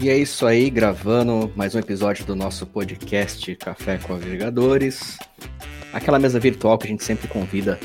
[0.00, 5.18] E é isso aí, gravando mais um episódio do nosso podcast Café com Agregadores.
[5.92, 7.80] Aquela mesa virtual que a gente sempre convida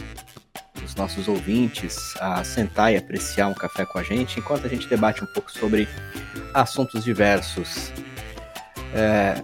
[0.86, 4.88] os nossos ouvintes a sentar e apreciar um café com a gente, enquanto a gente
[4.88, 5.90] debate um pouco sobre
[6.54, 7.92] assuntos diversos.
[8.94, 9.42] É...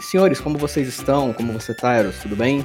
[0.00, 1.34] Senhores, como vocês estão?
[1.34, 2.16] Como você tá, Eros?
[2.22, 2.64] Tudo bem?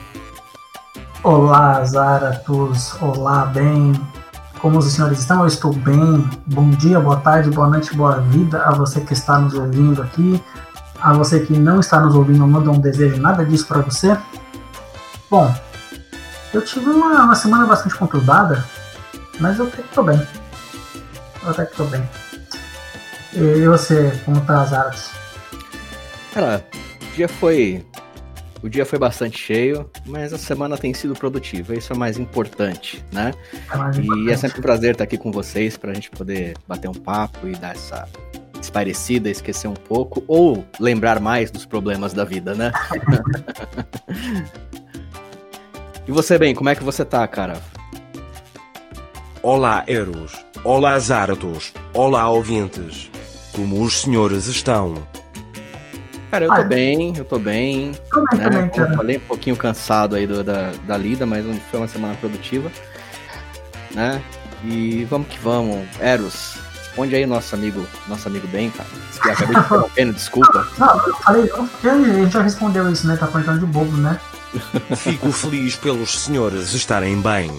[1.24, 2.94] Olá, Zaratus.
[3.02, 3.92] Olá, bem.
[4.62, 5.40] Como os senhores estão?
[5.40, 6.30] Eu estou bem.
[6.46, 10.42] Bom dia, boa tarde, boa noite, boa vida a você que está nos ouvindo aqui.
[11.02, 14.16] A você que não está nos ouvindo, não manda um desejo nada disso para você.
[15.32, 15.52] Bom,
[16.54, 18.64] eu tive uma, uma, semana bastante conturbada,
[19.40, 20.28] mas eu até que tô bem.
[21.44, 22.08] Eu até que tô bem.
[23.34, 25.10] E você, como tá, Zaras?
[26.36, 26.64] Cara,
[27.02, 27.84] o dia foi
[28.64, 33.04] o dia foi bastante cheio, mas a semana tem sido produtiva, isso é mais importante,
[33.12, 33.34] né?
[33.72, 34.32] É mais e importante.
[34.32, 37.48] é sempre um prazer estar aqui com vocês para a gente poder bater um papo
[37.48, 38.08] e dar essa
[38.62, 42.72] esparecida, esquecer um pouco, ou lembrar mais dos problemas da vida, né?
[46.08, 47.60] e você, bem, como é que você tá, cara?
[49.42, 50.34] Olá, Eros.
[50.64, 51.74] Olá, Zaratos.
[51.96, 53.10] Olá, ouvintes.
[53.54, 54.96] Como os senhores estão?
[56.32, 57.92] Cara, eu tô bem, eu tô bem.
[58.10, 58.50] Tô bem, né?
[58.50, 61.90] também, Como eu falei, um pouquinho cansado aí do, da, da lida, mas foi uma
[61.90, 62.72] semana produtiva.
[63.94, 64.24] Né?
[64.64, 65.86] E vamos que vamos.
[66.00, 68.88] Eros, responde aí nosso amigo, nosso amigo Ben, cara.
[69.22, 70.68] Que acabei de interrompendo, desculpa.
[70.80, 71.52] Não, eu falei,
[71.84, 73.18] gente já respondeu isso, né?
[73.18, 74.18] Tá contando de bobo, né?
[74.96, 77.52] Fico feliz pelos senhores estarem bem.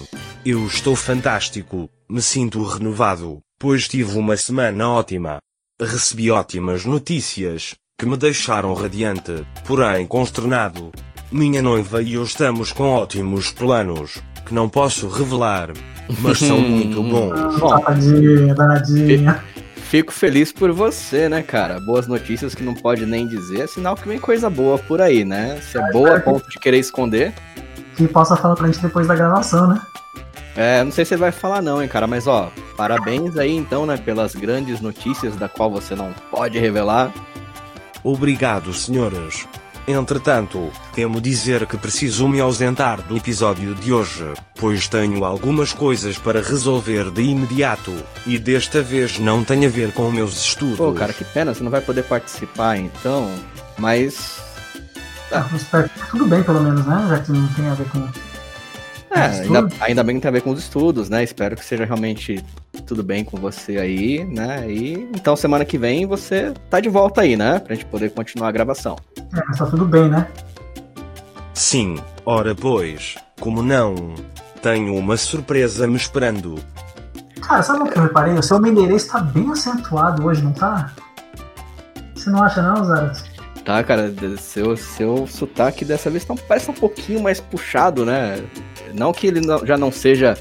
[0.43, 5.37] Eu estou fantástico, me sinto renovado, pois tive uma semana ótima.
[5.79, 10.91] Recebi ótimas notícias, que me deixaram radiante, porém consternado.
[11.31, 15.71] Minha noiva e eu estamos com ótimos planos, que não posso revelar,
[16.19, 17.59] mas são muito bons.
[17.59, 19.43] Danadinha, danadinha.
[19.75, 21.79] Fico feliz por você, né, cara?
[21.79, 25.23] Boas notícias que não pode nem dizer, é sinal que vem coisa boa por aí,
[25.23, 25.59] né?
[25.61, 27.31] Se é boa a ponto de querer esconder.
[27.95, 29.79] Que possa falar pra gente depois da gravação, né?
[30.55, 33.85] É, não sei se ele vai falar não, hein, cara, mas ó, parabéns aí então,
[33.85, 37.11] né, pelas grandes notícias da qual você não pode revelar.
[38.03, 39.47] Obrigado, senhoras.
[39.87, 46.17] Entretanto, temo dizer que preciso me ausentar do episódio de hoje, pois tenho algumas coisas
[46.17, 47.93] para resolver de imediato,
[48.25, 50.77] e desta vez não tem a ver com meus estudos.
[50.77, 53.29] Pô, cara, que pena, você não vai poder participar então,
[53.77, 54.41] mas.
[55.31, 55.49] Ah,
[56.09, 57.05] tudo bem, pelo menos, né?
[57.09, 58.07] Já que não tem a ver com
[59.13, 61.23] é, ainda, ainda, bem que tem a ver com os estudos, né?
[61.23, 62.43] Espero que seja realmente
[62.85, 64.69] tudo bem com você aí, né?
[64.69, 67.59] E então semana que vem você tá de volta aí, né?
[67.59, 68.95] Pra gente poder continuar a gravação.
[69.17, 70.27] É, mas tá tudo bem, né?
[71.53, 74.15] Sim, ora pois, como não?
[74.61, 76.57] Tenho uma surpresa me esperando.
[77.41, 78.33] Cara, sabe o que eu reparei?
[78.33, 80.91] O seu mineirês tá bem acentuado hoje, não tá?
[82.15, 83.21] Você não acha não, Zarat?
[83.65, 88.43] Tá, cara, seu, seu sotaque dessa vez tá, parece um pouquinho mais puxado, né?
[88.93, 90.37] Não que ele não, já não seja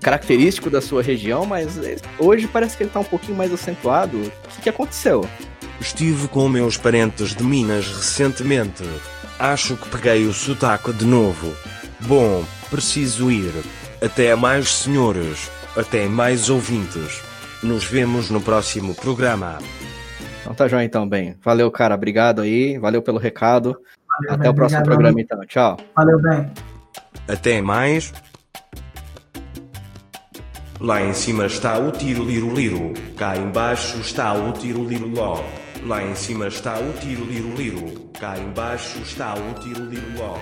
[0.00, 1.78] característico da sua região, mas
[2.18, 4.18] hoje parece que ele está um pouquinho mais acentuado.
[4.18, 5.26] O que, que aconteceu?
[5.80, 8.84] Estive com meus parentes de Minas recentemente.
[9.38, 11.54] Acho que peguei o sotaque de novo.
[12.00, 13.52] Bom, preciso ir.
[14.02, 15.50] Até mais senhores.
[15.76, 17.22] Até mais ouvintes.
[17.62, 19.58] Nos vemos no próximo programa.
[20.40, 21.36] Então tá joia então, bem.
[21.42, 21.94] Valeu, cara.
[21.94, 22.78] Obrigado aí.
[22.78, 23.76] Valeu pelo recado.
[24.08, 25.40] Valeu, Até bem, o próximo obrigado, programa, então.
[25.46, 25.76] Tchau.
[25.94, 26.69] Valeu, bem.
[27.30, 28.12] Até mais.
[30.80, 32.92] Lá em cima está o tiro liro liro.
[33.16, 35.40] Cá embaixo está o tiro liro ló.
[35.86, 38.10] Lá em cima está o tiro liro liro.
[38.18, 40.38] Cá embaixo está o tiro liro ló.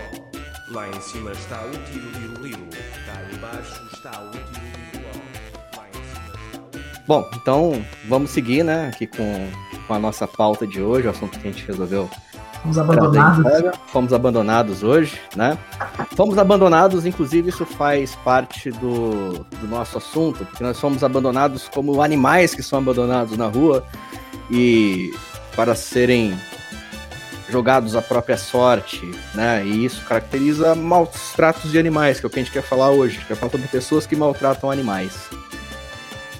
[0.70, 2.66] Lá em cima está o tiro liro liro.
[3.04, 5.18] Cá embaixo está o tiro liro ló.
[7.06, 9.50] Bom, então vamos seguir, né, aqui com,
[9.86, 12.08] com a nossa pauta de hoje, o assunto que a gente resolveu
[12.62, 13.78] Fomos abandonados.
[13.86, 15.56] Fomos abandonados hoje, né?
[16.16, 22.02] Fomos abandonados, inclusive isso faz parte do, do nosso assunto, porque nós fomos abandonados como
[22.02, 23.84] animais que são abandonados na rua
[24.50, 25.12] e
[25.54, 26.38] para serem
[27.48, 29.64] jogados à própria sorte, né?
[29.64, 32.90] E isso caracteriza maus tratos de animais, que é o que a gente quer falar
[32.90, 33.20] hoje.
[33.26, 35.30] Quer falar sobre pessoas que maltratam animais.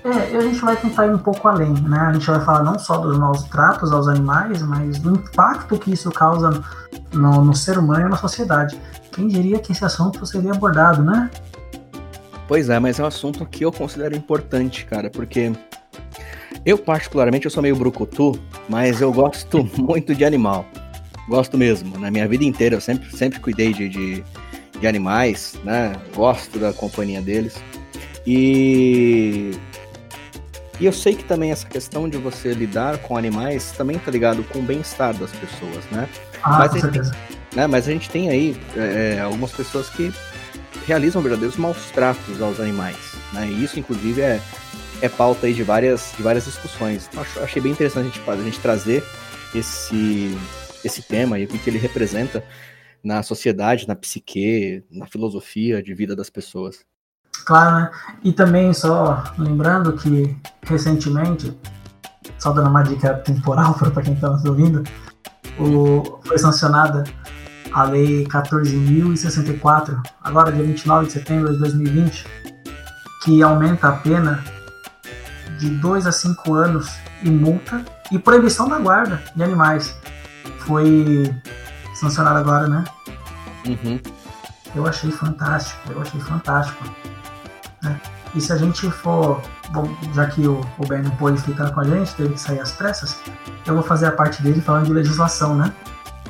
[0.09, 1.99] É, a gente vai tentar ir um pouco além, né?
[1.99, 5.93] A gente vai falar não só dos maus tratos aos animais, mas do impacto que
[5.93, 6.65] isso causa
[7.13, 8.81] no, no ser humano e na sociedade.
[9.13, 11.31] Quem diria que esse assunto seria abordado, né?
[12.47, 15.53] Pois é, mas é um assunto que eu considero importante, cara, porque
[16.65, 20.65] eu particularmente eu sou meio brucutu, mas eu gosto muito de animal.
[21.29, 21.99] Gosto mesmo.
[21.99, 24.25] Na minha vida inteira eu sempre, sempre cuidei de, de,
[24.81, 25.93] de animais, né?
[26.17, 27.63] Gosto da companhia deles.
[28.27, 29.53] E
[30.81, 34.45] E eu sei que também essa questão de você lidar com animais também está ligado
[34.45, 36.09] com o bem-estar das pessoas, né?
[36.43, 37.17] Ah, Mas com certeza.
[37.55, 40.13] Né, mas a gente tem aí é, é, algumas pessoas que
[40.87, 42.97] realizam verdadeiros maus tratos aos animais,
[43.33, 43.49] né?
[43.49, 44.41] E isso, inclusive, é,
[45.01, 47.09] é pauta aí de várias, de várias discussões.
[47.11, 49.03] Então, achei bem interessante a gente, a gente trazer
[49.55, 50.37] esse,
[50.85, 52.45] esse tema e o que ele representa
[53.03, 56.85] na sociedade, na psique, na filosofia de vida das pessoas.
[57.49, 57.91] Claro, né?
[58.23, 61.59] E também só lembrando que recentemente,
[62.39, 64.85] só dando uma dica temporal para quem está nos ouvindo,
[65.59, 67.05] o, foi sancionada
[67.73, 72.27] a Lei 14.064, agora dia 29 de setembro de 2020,
[73.25, 74.45] que aumenta a pena
[75.59, 79.97] de 2 a 5 anos e multa e proibição da guarda de animais.
[80.67, 81.35] Foi
[81.95, 82.85] sancionado agora, né?
[83.67, 83.99] Uhum.
[84.75, 86.85] Eu achei fantástico, eu achei fantástico.
[87.83, 88.01] Né?
[88.35, 89.41] E se a gente for,
[89.71, 92.61] bom, já que o, o Ben não pôde ficar com a gente, teve que sair
[92.61, 93.19] às pressas,
[93.67, 95.73] eu vou fazer a parte dele falando de legislação, né?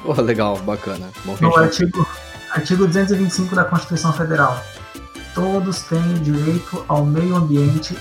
[0.04, 1.08] Oh, legal, bacana.
[1.24, 2.06] Bom no artigo,
[2.52, 4.62] artigo 225 da Constituição Federal.
[5.34, 7.96] Todos têm direito ao meio ambiente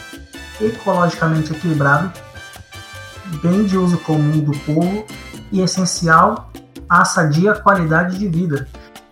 [0.61, 2.11] ecologicamente equilibrado,
[3.41, 5.05] bem de uso comum do povo
[5.51, 6.51] e essencial
[6.89, 8.67] à sadia qualidade de vida,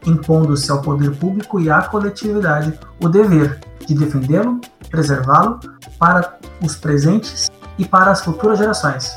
[0.05, 4.59] impondo-se ao poder público e à coletividade o dever de defendê-lo,
[4.89, 5.59] preservá-lo
[5.99, 9.11] para os presentes e para as futuras gerações.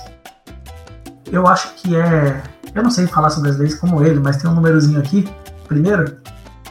[1.30, 2.42] Eu acho que é.
[2.74, 5.28] Eu não sei falar sobre as leis como ele, mas tem um númerozinho aqui,
[5.66, 6.16] primeiro,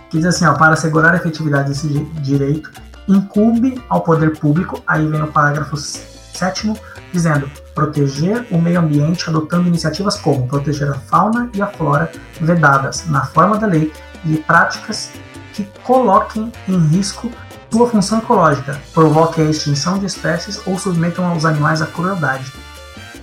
[0.09, 1.87] que diz assim: ó, para assegurar a efetividade desse
[2.21, 2.71] direito,
[3.07, 6.73] incumbe ao poder público, aí vem o parágrafo 7,
[7.11, 12.11] dizendo proteger o meio ambiente adotando iniciativas como proteger a fauna e a flora
[12.41, 13.91] vedadas na forma da lei
[14.25, 15.11] e práticas
[15.53, 17.31] que coloquem em risco
[17.71, 22.51] sua função ecológica, provoquem a extinção de espécies ou submetam os animais à crueldade.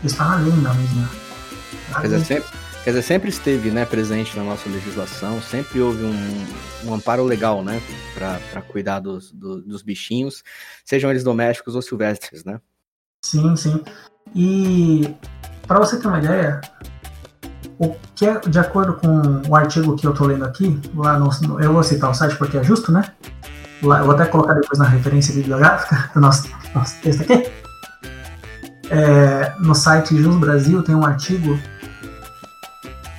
[0.02, 1.08] Está na lei, meu amiguinho.
[2.00, 2.50] Quer dizer, sempre,
[2.85, 6.46] quer dizer, sempre esteve né, presente na nossa legislação, sempre houve um,
[6.85, 7.81] um amparo legal né,
[8.14, 10.43] para cuidar dos, do, dos bichinhos,
[10.85, 12.61] sejam eles domésticos ou silvestres, né?
[13.25, 13.82] Sim, sim.
[14.35, 15.14] E
[15.67, 16.61] para você ter uma ideia,
[17.79, 21.31] o que é, de acordo com o artigo que eu estou lendo aqui, lá no,
[21.61, 23.14] eu vou citar o site porque é justo, né?
[23.84, 27.50] Vou até colocar depois na referência bibliográfica do nosso, nosso texto aqui.
[28.90, 31.58] É, no site Jus Brasil tem um artigo,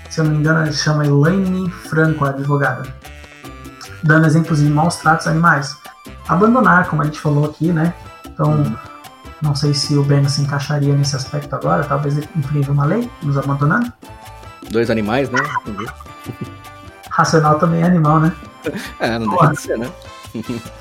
[0.10, 2.84] se eu não me engano, chama Elaine Franco, a advogada,
[4.04, 5.78] dando exemplos de maus tratos animais.
[6.28, 7.94] Abandonar, como a gente falou aqui, né?
[8.26, 8.76] Então,
[9.42, 13.10] não sei se o Ben se encaixaria nesse aspecto agora, talvez ele infrinja uma lei,
[13.22, 13.92] nos abandonando.
[14.72, 15.40] Dois animais, né?
[17.10, 18.34] Racional também é animal, né?
[19.00, 19.92] É, não deixa de ser, né?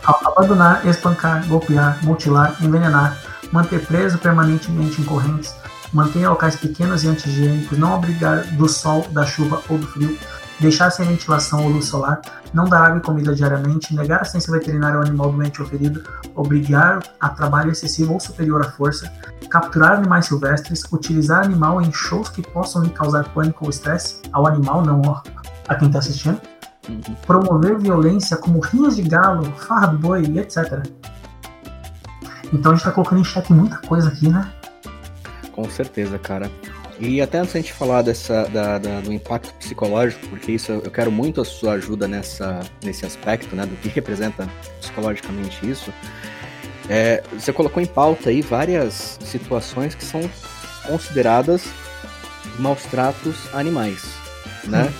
[0.05, 3.19] Abandonar, espancar, golpear, mutilar, envenenar,
[3.53, 5.55] manter preso permanentemente em correntes,
[5.93, 10.19] manter locais pequenos e anti-higiênicos, não abrigar do sol, da chuva ou do frio,
[10.61, 12.21] deixar sem ventilação ou luz solar,
[12.53, 16.03] não dar água e comida diariamente, negar assistência veterinária ao animal doente ou ferido,
[16.35, 19.11] obrigar a trabalho excessivo ou superior à força,
[19.51, 24.47] capturar animais silvestres, utilizar animal em shows que possam lhe causar pânico ou estresse ao
[24.47, 25.03] animal, não
[25.69, 26.41] a quem está assistindo,
[26.89, 27.15] uhum.
[27.27, 30.83] promover violência como rios de galo, farra do boi, etc.
[32.53, 34.51] Então a gente está colocando em xeque muita coisa aqui, né?
[35.53, 36.51] Com certeza, cara.
[37.01, 40.91] E até antes a gente falar dessa, da, da, do impacto psicológico, porque isso eu
[40.91, 44.49] quero muito a sua ajuda nessa, nesse aspecto, né, do que representa
[44.81, 45.93] psicologicamente isso.
[46.89, 50.21] É, você colocou em pauta aí várias situações que são
[50.87, 51.65] consideradas
[52.59, 54.05] maus tratos animais,
[54.65, 54.93] né?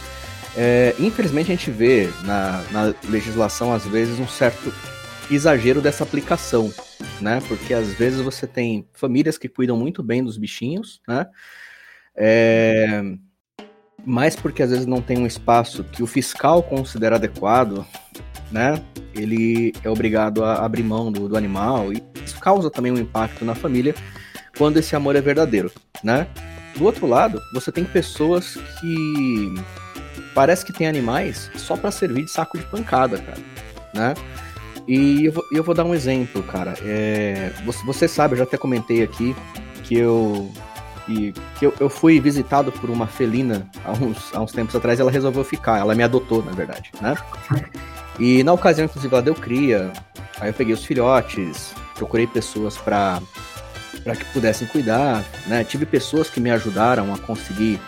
[0.57, 4.73] É, infelizmente a gente vê na, na legislação às vezes um certo
[5.31, 6.73] exagero dessa aplicação,
[7.21, 7.41] né?
[7.49, 11.27] Porque às vezes você tem famílias que cuidam muito bem dos bichinhos, né?
[12.17, 13.03] É,
[14.05, 17.85] mas porque às vezes não tem um espaço que o fiscal considera adequado,
[18.53, 18.81] né?
[19.15, 23.45] Ele é obrigado a abrir mão do, do animal e isso causa também um impacto
[23.45, 23.95] na família
[24.57, 25.71] quando esse amor é verdadeiro,
[26.03, 26.29] né?
[26.77, 29.55] Do outro lado, você tem pessoas que
[30.35, 33.39] parece que tem animais só para servir de saco de pancada, cara,
[33.95, 34.15] né?
[34.87, 36.75] E eu vou, eu vou dar um exemplo, cara.
[36.83, 39.35] É, você, você sabe, eu já até comentei aqui
[39.83, 40.51] que eu
[41.09, 44.99] e que eu, eu fui visitado por uma felina há uns, há uns tempos atrás,
[44.99, 47.15] ela resolveu ficar, ela me adotou, na verdade, né?
[48.19, 49.93] E na ocasião, inclusive, ela deu cria,
[50.41, 53.21] aí eu peguei os filhotes, procurei pessoas para
[54.03, 55.65] para que pudessem cuidar, né?
[55.65, 57.81] Tive pessoas que me ajudaram a conseguir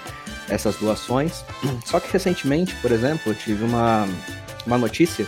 [0.48, 1.44] essas doações.
[1.84, 4.08] Só que recentemente, por exemplo, eu tive uma,
[4.66, 5.26] uma notícia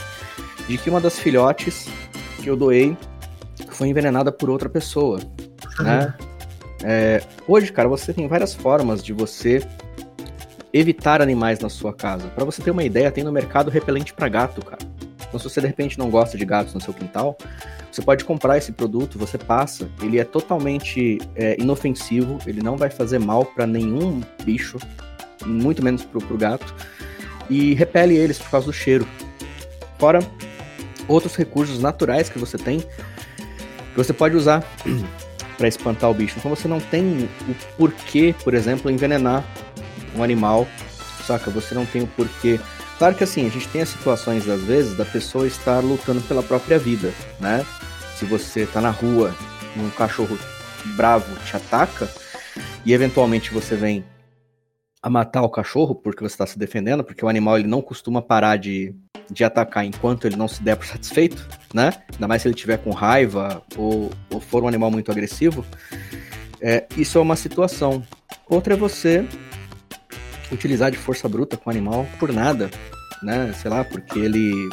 [0.67, 1.89] de que uma das filhotes
[2.43, 2.97] que eu doei
[3.71, 5.21] foi envenenada por outra pessoa.
[5.81, 6.15] né?
[6.83, 9.61] É, hoje, cara, você tem várias formas de você
[10.73, 12.29] evitar animais na sua casa.
[12.29, 14.83] Para você ter uma ideia, tem no mercado repelente para gato, cara.
[15.27, 17.37] Então, se você de repente não gosta de gatos no seu quintal,
[17.91, 19.89] você pode comprar esse produto, você passa.
[20.03, 24.79] Ele é totalmente é, inofensivo, ele não vai fazer mal para nenhum bicho,
[25.45, 26.75] muito menos pro, pro gato,
[27.49, 29.07] e repele eles por causa do cheiro.
[29.99, 30.21] Fora
[31.07, 34.63] outros recursos naturais que você tem, que você pode usar
[35.57, 36.37] para espantar o bicho.
[36.39, 39.45] Então você não tem o porquê, por exemplo, envenenar
[40.15, 40.69] um animal,
[41.27, 41.51] saca?
[41.51, 42.61] Você não tem o porquê.
[42.99, 46.43] Claro que assim, a gente tem as situações, às vezes, da pessoa estar lutando pela
[46.43, 47.65] própria vida, né?
[48.17, 49.35] Se você tá na rua,
[49.77, 50.37] um cachorro
[50.97, 52.09] bravo te ataca,
[52.85, 54.05] e eventualmente você vem
[55.03, 58.21] a matar o cachorro porque você está se defendendo, porque o animal ele não costuma
[58.21, 58.95] parar de,
[59.31, 61.93] de atacar enquanto ele não se der por satisfeito, né?
[62.13, 65.65] Ainda mais se ele tiver com raiva ou, ou for um animal muito agressivo.
[66.61, 68.03] É, isso é uma situação.
[68.49, 69.25] Outra é você
[70.51, 72.71] utilizar de força bruta com o animal por nada,
[73.23, 73.53] né?
[73.53, 74.69] Sei lá, porque ele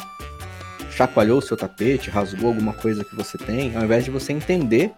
[0.90, 4.92] chacoalhou o seu tapete, rasgou alguma coisa que você tem, ao invés de você entender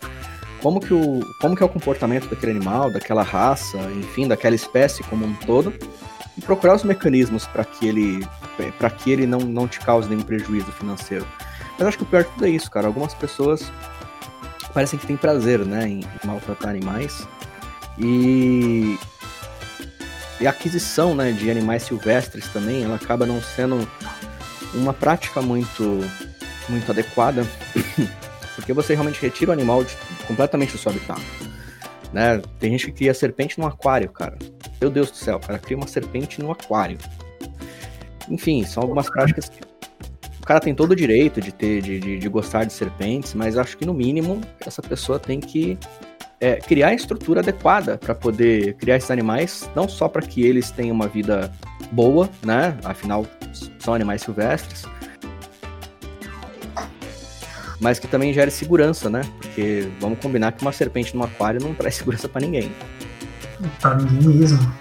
[0.62, 5.02] como que, o, como que é o comportamento daquele animal, daquela raça, enfim, daquela espécie
[5.04, 5.72] como um todo,
[6.36, 8.26] e procurar os mecanismos para que ele
[8.76, 11.26] para que ele não, não te cause nenhum prejuízo financeiro.
[11.78, 12.88] Mas acho que o pior de tudo é isso, cara.
[12.88, 13.70] Algumas pessoas
[14.74, 17.26] parecem que têm prazer, né, em maltratar animais.
[17.96, 18.98] E,
[20.40, 23.88] e a aquisição, né, de animais silvestres também, ela acaba não sendo
[24.74, 26.04] uma prática muito
[26.68, 27.46] muito adequada
[28.58, 29.96] porque você realmente retira o animal de,
[30.26, 31.22] completamente do seu habitat.
[32.12, 32.42] Né?
[32.58, 34.36] Tem gente que cria serpente no aquário, cara.
[34.80, 36.98] Meu Deus do céu, o cara cria uma serpente no aquário.
[38.28, 39.60] Enfim, são algumas práticas que
[40.42, 43.56] o cara tem todo o direito de ter, de, de, de gostar de serpentes, mas
[43.56, 45.78] acho que no mínimo essa pessoa tem que
[46.40, 50.72] é, criar a estrutura adequada para poder criar esses animais, não só para que eles
[50.72, 51.52] tenham uma vida
[51.92, 52.76] boa, né?
[52.82, 53.24] Afinal,
[53.78, 54.84] são animais silvestres,
[57.80, 59.22] mas que também gere segurança, né?
[59.40, 62.74] Porque vamos combinar que uma serpente no aquário não traz segurança para ninguém.
[63.80, 64.74] Para ninguém mesmo.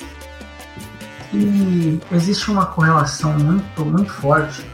[1.34, 4.66] E existe uma correlação muito, muito forte,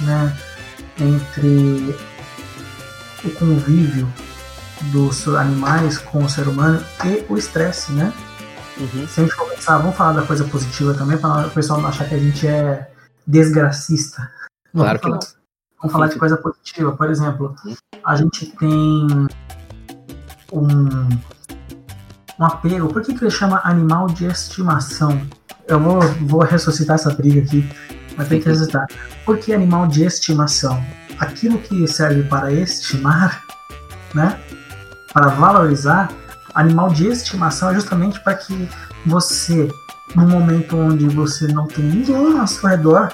[0.00, 0.34] né,
[0.98, 1.94] entre
[3.22, 4.10] o convívio
[4.84, 8.12] dos animais com o ser humano e o estresse, né?
[8.78, 9.06] Uhum.
[9.06, 12.08] Se a gente pensar, vamos falar da coisa positiva também, para o pessoal não achar
[12.08, 12.90] que a gente é
[13.26, 14.30] desgracista.
[14.72, 15.18] Claro que não.
[15.84, 16.92] Vamos falar de coisa positiva.
[16.92, 17.54] Por exemplo,
[18.02, 19.06] a gente tem
[20.50, 21.08] um,
[22.40, 22.88] um apego.
[22.88, 25.20] Por que, que ele chama animal de estimação?
[25.68, 27.70] Eu vou, vou ressuscitar essa briga aqui,
[28.16, 28.86] mas tem que ressuscitar.
[29.26, 30.82] Por que animal de estimação?
[31.18, 33.44] Aquilo que serve para estimar,
[34.14, 34.40] né?
[35.12, 36.10] Para valorizar,
[36.54, 38.70] animal de estimação é justamente para que
[39.04, 39.70] você,
[40.14, 43.12] no momento onde você não tem ninguém ao seu redor,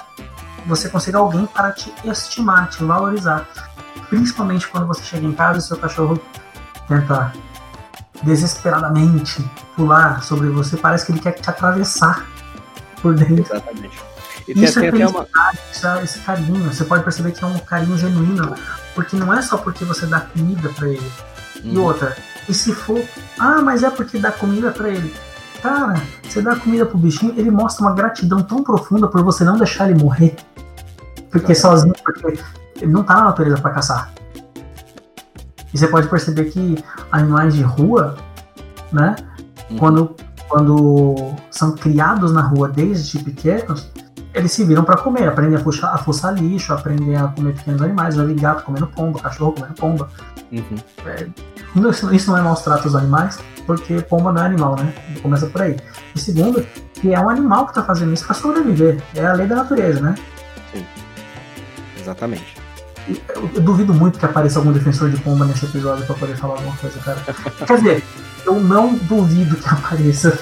[0.65, 3.47] você consiga alguém para te estimar, te valorizar.
[4.09, 6.19] Principalmente quando você chega em casa e seu cachorro
[6.87, 7.31] tenta
[8.23, 9.43] desesperadamente
[9.75, 12.25] pular sobre você, parece que ele quer te atravessar
[13.01, 13.55] por dentro.
[13.55, 13.99] Exatamente.
[14.47, 15.27] E isso tem, é tem uma...
[15.71, 16.71] isso é esse carinho.
[16.71, 18.55] Você pode perceber que é um carinho genuíno,
[18.93, 21.11] porque não é só porque você dá comida para ele.
[21.63, 21.83] E uhum.
[21.83, 22.15] outra,
[22.49, 23.03] e se for,
[23.39, 25.13] ah, mas é porque dá comida para ele.
[25.61, 29.57] Cara, você dá comida pro bichinho, ele mostra uma gratidão tão profunda por você não
[29.57, 30.35] deixar ele morrer.
[31.31, 32.39] Porque sozinho, porque
[32.81, 34.11] ele não tá na natureza para caçar.
[35.73, 38.17] E você pode perceber que animais de rua,
[38.91, 39.15] né?
[39.69, 39.77] Uhum.
[39.77, 40.15] Quando,
[40.49, 43.89] quando são criados na rua desde pequenos,
[44.33, 47.81] eles se viram para comer, aprendem a, puxar, a fuçar lixo, aprendem a comer pequenos
[47.81, 50.09] animais, já vi gato comendo pomba, cachorro comendo pomba.
[50.51, 50.77] Uhum.
[51.05, 51.27] É,
[52.15, 54.93] isso, não é maus tratos aos animais, porque pomba não é animal, né?
[55.21, 55.77] Começa por aí.
[56.13, 59.01] E segundo, que é um animal que tá fazendo isso para sobreviver.
[59.15, 60.15] É a lei da natureza, né?
[60.73, 60.85] Sim.
[62.01, 62.55] Exatamente.
[63.07, 66.55] Eu, eu, duvido muito que apareça algum defensor de pomba nesse episódio para poder falar
[66.55, 67.19] alguma coisa, cara.
[67.65, 68.03] Quer dizer,
[68.45, 70.37] eu não duvido que apareça.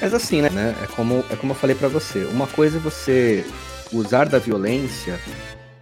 [0.00, 0.74] Mas assim, né?
[0.82, 2.24] É como, é como eu falei para você.
[2.24, 3.46] Uma coisa é você
[3.92, 5.20] usar da violência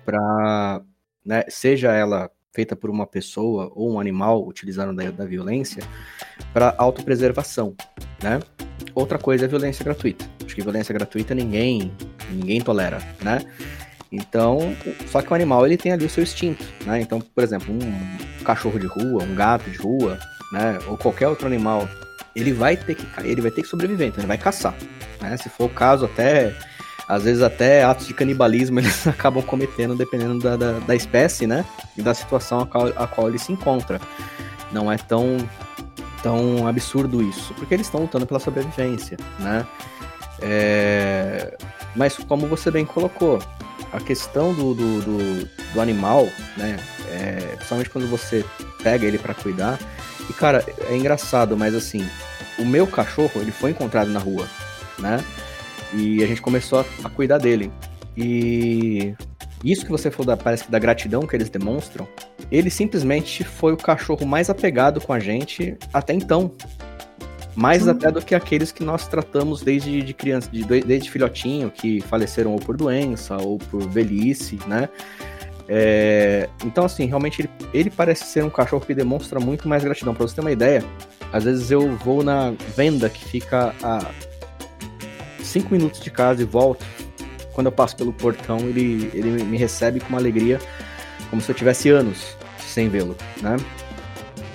[0.04, 0.82] para,
[1.24, 5.82] né, seja ela feita por uma pessoa ou um animal utilizando da, da violência
[6.52, 7.74] para autopreservação,
[8.22, 8.40] né?
[8.94, 10.24] Outra coisa é violência gratuita.
[10.44, 11.92] Acho que violência gratuita ninguém
[12.30, 13.40] ninguém tolera, né?
[14.10, 17.00] Então, só que o animal ele tem ali o seu instinto, né?
[17.00, 20.18] Então, por exemplo, um cachorro de rua, um gato de rua,
[20.52, 20.78] né?
[20.86, 21.88] Ou qualquer outro animal,
[22.36, 24.74] ele vai ter que ele vai ter que sobreviver, então ele vai caçar,
[25.20, 25.36] né?
[25.38, 26.54] Se for o caso até
[27.12, 31.64] às vezes até atos de canibalismo eles acabam cometendo dependendo da, da, da espécie, né?
[31.96, 34.00] E da situação a qual, a qual ele se encontra.
[34.72, 35.36] Não é tão,
[36.22, 39.66] tão absurdo isso, porque eles estão lutando pela sobrevivência, né?
[40.40, 41.56] É...
[41.94, 43.38] Mas como você bem colocou,
[43.92, 46.26] a questão do, do, do, do animal,
[46.56, 46.78] né?
[47.10, 47.56] É...
[47.56, 48.42] Principalmente quando você
[48.82, 49.78] pega ele para cuidar.
[50.30, 52.08] E cara, é engraçado, mas assim,
[52.58, 54.48] o meu cachorro ele foi encontrado na rua,
[54.98, 55.22] né?
[55.94, 57.70] E a gente começou a, a cuidar dele.
[58.16, 59.14] E
[59.64, 62.06] isso que você falou da, parece que da gratidão que eles demonstram,
[62.50, 66.52] ele simplesmente foi o cachorro mais apegado com a gente até então.
[67.54, 72.00] Mais até do que aqueles que nós tratamos desde de criança, de, desde filhotinho, que
[72.00, 74.88] faleceram ou por doença ou por velhice, né?
[75.68, 80.14] É, então, assim, realmente ele, ele, parece ser um cachorro que demonstra muito mais gratidão.
[80.14, 80.82] Pra você ter uma ideia,
[81.32, 84.10] às vezes eu vou na venda que fica a
[85.52, 86.84] 5 minutos de casa e volto,
[87.52, 90.58] quando eu passo pelo portão, ele, ele me recebe com uma alegria,
[91.28, 93.56] como se eu tivesse anos sem vê-lo, né?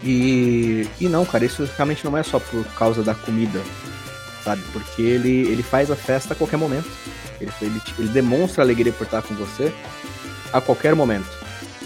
[0.04, 3.62] E, e não, cara, isso realmente não é só por causa da comida,
[4.44, 4.62] sabe?
[4.74, 6.90] Porque ele, ele faz a festa a qualquer momento.
[7.40, 9.72] Ele, ele, ele demonstra alegria por estar com você
[10.52, 11.30] a qualquer momento.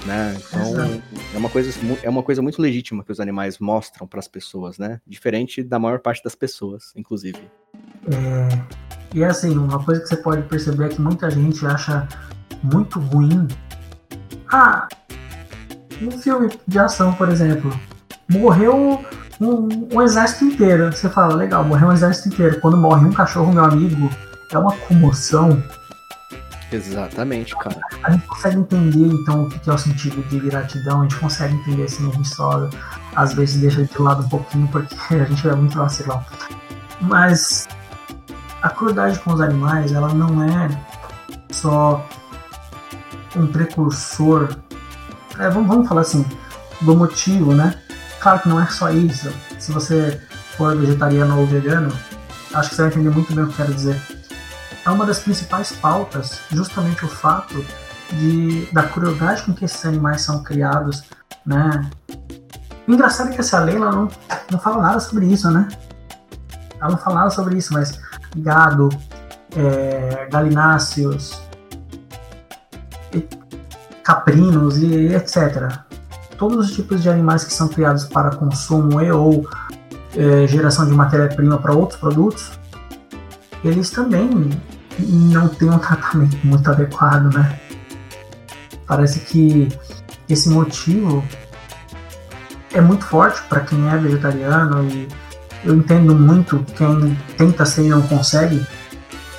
[0.05, 0.35] Né?
[0.37, 1.01] Então
[1.33, 4.77] é uma, coisa, é uma coisa muito legítima que os animais mostram para as pessoas,
[4.77, 4.99] né?
[5.05, 7.39] Diferente da maior parte das pessoas, inclusive.
[8.09, 8.59] É,
[9.13, 12.07] e assim, uma coisa que você pode perceber é que muita gente acha
[12.63, 13.47] muito ruim.
[14.51, 14.87] Ah,
[16.01, 17.71] um filme de ação, por exemplo,
[18.29, 19.03] morreu
[19.39, 20.91] um, um, exército inteiro.
[20.91, 22.59] Você fala, legal, morreu um exército inteiro.
[22.61, 24.09] Quando morre um cachorro, meu amigo,
[24.51, 25.61] é uma comoção.
[26.71, 27.75] Exatamente, cara.
[28.03, 31.53] A gente consegue entender, então, o que é o sentido de gratidão, a gente consegue
[31.55, 32.69] entender, assim, a gente só
[33.13, 36.23] às vezes deixa de lado um pouquinho, porque a gente é muito vacilão.
[37.01, 37.67] Mas
[38.61, 40.69] a crueldade com os animais, ela não é
[41.51, 42.05] só
[43.35, 44.49] um precursor,
[45.39, 46.25] é, vamos, vamos falar assim,
[46.81, 47.75] do motivo, né?
[48.19, 49.31] Claro que não é só isso.
[49.57, 50.21] Se você
[50.57, 51.91] for vegetariano ou vegano,
[52.53, 53.99] acho que você vai entender muito bem o que eu quero dizer.
[54.85, 57.63] É uma das principais pautas justamente o fato
[58.11, 61.03] de, da crueldade com que esses animais são criados,
[61.45, 61.89] né?
[62.87, 64.07] O engraçado é que essa lei ela não,
[64.51, 65.67] não fala nada sobre isso, né?
[66.79, 67.99] Ela não fala nada sobre isso, mas
[68.35, 68.89] gado,
[69.55, 71.41] é, galináceos,
[74.03, 75.79] caprinos e etc.
[76.37, 79.47] Todos os tipos de animais que são criados para consumo e ou
[80.15, 82.51] é, geração de matéria-prima para outros produtos,
[83.63, 84.49] eles também
[84.99, 87.59] não têm um tratamento muito adequado, né?
[88.87, 89.69] Parece que
[90.27, 91.23] esse motivo
[92.73, 95.07] é muito forte para quem é vegetariano e
[95.63, 98.65] eu entendo muito quem tenta ser e não consegue,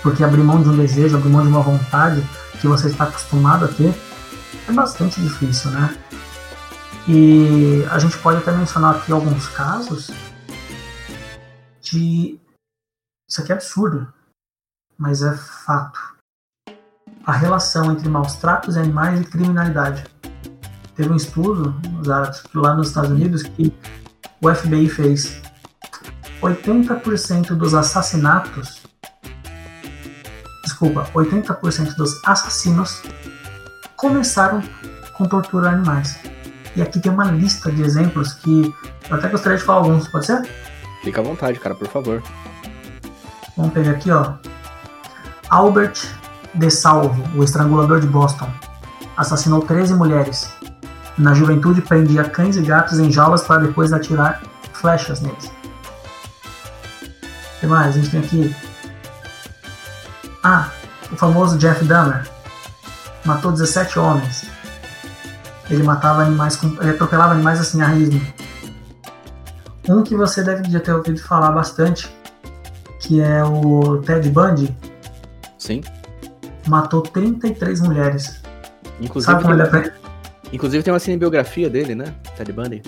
[0.03, 2.23] porque abrir mão de um desejo, abrir mão de uma vontade
[2.61, 3.93] que você está acostumado a ter,
[4.69, 5.97] é bastante difícil, né?
[7.09, 10.11] E a gente pode até mencionar aqui alguns casos
[11.81, 12.39] de.
[13.29, 14.13] Isso aqui é absurdo,
[14.97, 15.99] mas é fato.
[17.25, 20.05] A relação entre maus tratos animais e criminalidade.
[20.95, 21.75] Teve um estudo
[22.55, 23.75] lá nos Estados Unidos que
[24.41, 25.42] o FBI fez
[26.43, 28.83] 80% dos assassinatos,
[30.65, 33.01] desculpa, 80% dos assassinos
[33.97, 34.61] começaram
[35.17, 36.19] com tortura a animais.
[36.75, 38.75] E aqui tem uma lista de exemplos que
[39.09, 40.43] eu até gostaria de falar alguns, pode ser?
[41.05, 42.23] Fica à vontade, cara, por favor.
[43.57, 44.35] Vamos pegar aqui, ó.
[45.49, 46.01] Albert
[46.55, 48.51] De Salvo, o estrangulador de Boston,
[49.17, 50.53] assassinou 13 mulheres.
[51.17, 55.62] Na juventude, prendia cães e gatos em jaulas para depois atirar flechas neles
[57.63, 57.97] que mais?
[57.97, 58.57] A gente tem aqui.
[60.43, 60.69] Ah,
[61.13, 62.29] o famoso Jeff Dahmer.
[63.25, 64.51] Matou 17 homens.
[65.71, 66.67] Ele matava animais com.
[66.81, 68.21] Ele atropelava animais assim a rismo.
[69.89, 72.13] Um que você deve já ter ouvido falar bastante,
[72.99, 74.77] que é o Ted Bundy.
[75.57, 75.83] Sim.
[76.67, 78.43] Matou 33 mulheres.
[79.01, 79.93] Inclusive, Sabe como ele é...
[80.53, 82.13] Inclusive tem uma cinebiografia dele, né?
[82.37, 82.83] Ted Bundy.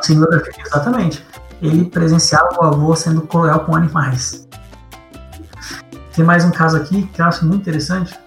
[0.00, 1.29] Cinebiografia, exatamente
[1.62, 4.48] ele presenciava o avô sendo cruel com animais.
[6.14, 8.18] Tem mais um caso aqui que eu acho muito interessante.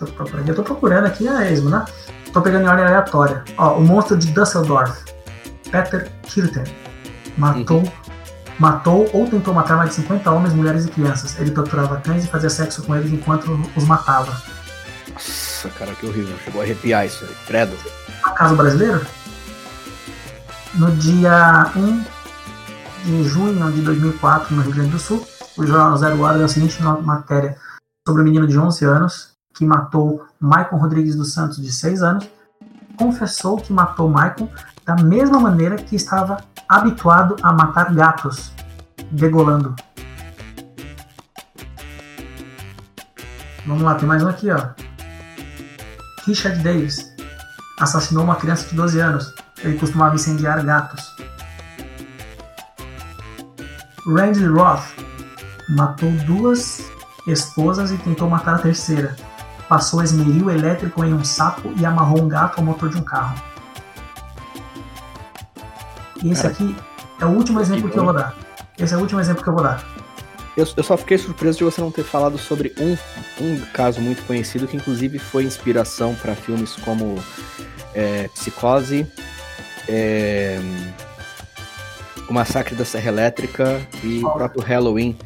[0.00, 1.84] Eu estou procurando aqui a esmo, né?
[2.26, 3.44] Estou pegando em ordem aleatória.
[3.56, 5.04] Ó, o monstro de Dusseldorf,
[5.70, 6.64] Peter Kirten,
[7.38, 7.92] matou, uhum.
[8.58, 11.38] matou ou tentou matar mais de 50 homens, mulheres e crianças.
[11.38, 14.32] Ele torturava cães e fazia sexo com eles enquanto os matava.
[15.12, 16.36] Nossa, cara, que horrível.
[16.44, 17.34] Chegou a arrepiar isso aí.
[17.46, 17.76] Credo.
[18.26, 19.06] Um caso brasileiro?
[20.76, 22.04] No dia 1
[23.04, 25.24] de junho de 2004, no Rio Grande do Sul,
[25.56, 27.56] o jornal Zero Hora deu a seguinte matéria:
[28.04, 32.28] sobre o menino de 11 anos que matou Michael Rodrigues dos Santos, de 6 anos,
[32.98, 34.50] confessou que matou Michael
[34.84, 38.52] da mesma maneira que estava habituado a matar gatos,
[39.12, 39.76] degolando.
[43.64, 44.70] Vamos lá, tem mais um aqui, ó.
[46.26, 47.14] Richard Davis
[47.78, 49.43] assassinou uma criança de 12 anos.
[49.64, 51.16] Ele costumava incendiar gatos.
[54.06, 54.84] Randy Roth
[55.70, 56.82] matou duas
[57.26, 59.16] esposas e tentou matar a terceira.
[59.68, 63.42] Passou esmeril elétrico em um sapo e amarrou um gato ao motor de um carro.
[66.22, 66.76] E esse Cara, aqui
[67.20, 68.34] é o último exemplo que eu vou dar.
[68.78, 69.82] Esse é o último exemplo que eu vou dar.
[70.56, 72.96] Eu, eu, só fiquei surpreso de você não ter falado sobre um,
[73.42, 77.18] um caso muito conhecido que inclusive foi inspiração para filmes como
[77.92, 79.06] é, Psicose,
[79.88, 80.58] é,
[82.28, 84.28] O Massacre da Serra Elétrica e oh.
[84.28, 85.16] o próprio Halloween.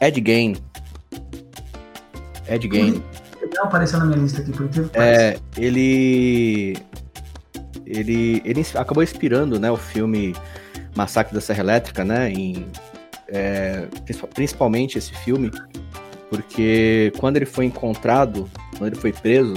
[0.00, 0.56] Ed Gein.
[2.48, 3.02] Ed Gein.
[3.40, 6.76] Ele não apareceu na minha lista aqui, por incrível É, ele,
[7.86, 8.42] ele.
[8.44, 10.34] Ele acabou inspirando né, o filme
[10.96, 12.30] Massacre da Serra Elétrica, né?
[12.30, 12.66] Em,
[13.28, 13.86] é,
[14.34, 15.50] principalmente esse filme,
[16.28, 19.54] porque quando ele foi encontrado, quando ele foi preso,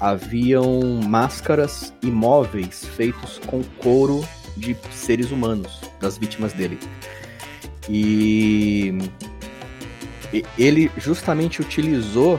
[0.00, 6.78] haviam máscaras e móveis feitos com couro de seres humanos, das vítimas dele.
[7.88, 8.98] E
[10.58, 12.38] ele justamente utilizou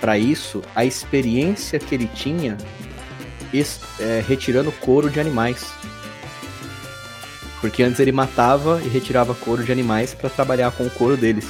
[0.00, 2.56] para isso a experiência que ele tinha
[4.00, 5.70] é, retirando couro de animais.
[7.60, 11.46] Porque antes ele matava e retirava couro de animais para trabalhar com o couro deles.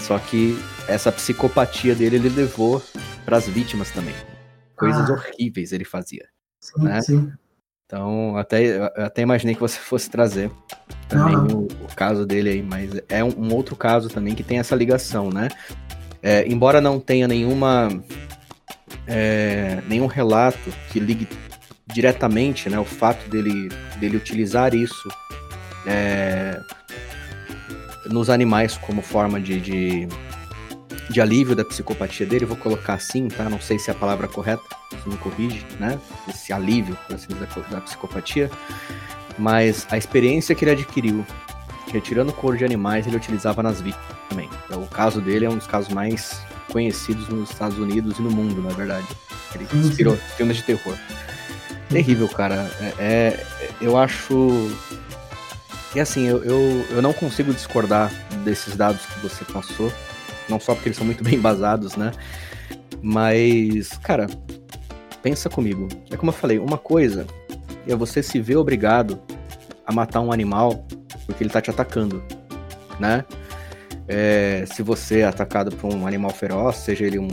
[0.00, 2.82] Só que essa psicopatia dele ele levou
[3.24, 4.14] para as vítimas também.
[4.76, 5.12] Coisas ah.
[5.12, 6.26] horríveis ele fazia.
[6.60, 7.00] Sim, né?
[7.02, 7.32] sim.
[7.86, 10.50] Então, até, até imaginei que você fosse trazer
[11.08, 14.58] também o, o, caso dele aí, mas é um, um, outro caso também que tem
[14.58, 15.48] essa ligação, né?
[16.22, 17.88] É, embora não tenha nenhuma
[19.06, 21.28] é, nenhum relato que ligue
[21.86, 25.08] diretamente, né, o fato dele, dele utilizar isso
[25.86, 26.58] é,
[28.06, 30.08] nos animais como forma de, de,
[31.10, 33.48] de, alívio da psicopatia dele, vou colocar assim, tá?
[33.48, 35.98] Não sei se é a palavra correta, se me corrige, né?
[36.28, 38.50] Esse alívio, assim da, da psicopatia.
[39.38, 41.24] Mas a experiência que ele adquiriu,
[41.92, 44.48] retirando couro de animais, ele utilizava nas vítimas também.
[44.66, 46.40] Então, o caso dele é um dos casos mais
[46.70, 49.06] conhecidos nos Estados Unidos e no mundo, na verdade.
[49.54, 50.96] Ele inspirou filmes de terror
[51.94, 52.68] terrível, cara.
[52.80, 54.70] É, é, eu acho.
[55.94, 58.10] E assim, eu, eu, eu não consigo discordar
[58.44, 59.92] desses dados que você passou.
[60.48, 62.12] Não só porque eles são muito bem basados, né?
[63.02, 64.26] Mas, cara,
[65.22, 65.88] pensa comigo.
[66.10, 67.26] É como eu falei, uma coisa
[67.86, 69.20] é você se ver obrigado
[69.86, 70.86] a matar um animal
[71.26, 72.22] porque ele tá te atacando,
[72.98, 73.24] né?
[74.06, 77.28] É, se você é atacado por um animal feroz, seja ele um,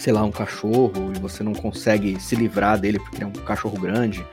[0.00, 3.78] sei lá, um cachorro e você não consegue se livrar dele porque é um cachorro
[3.78, 4.24] grande,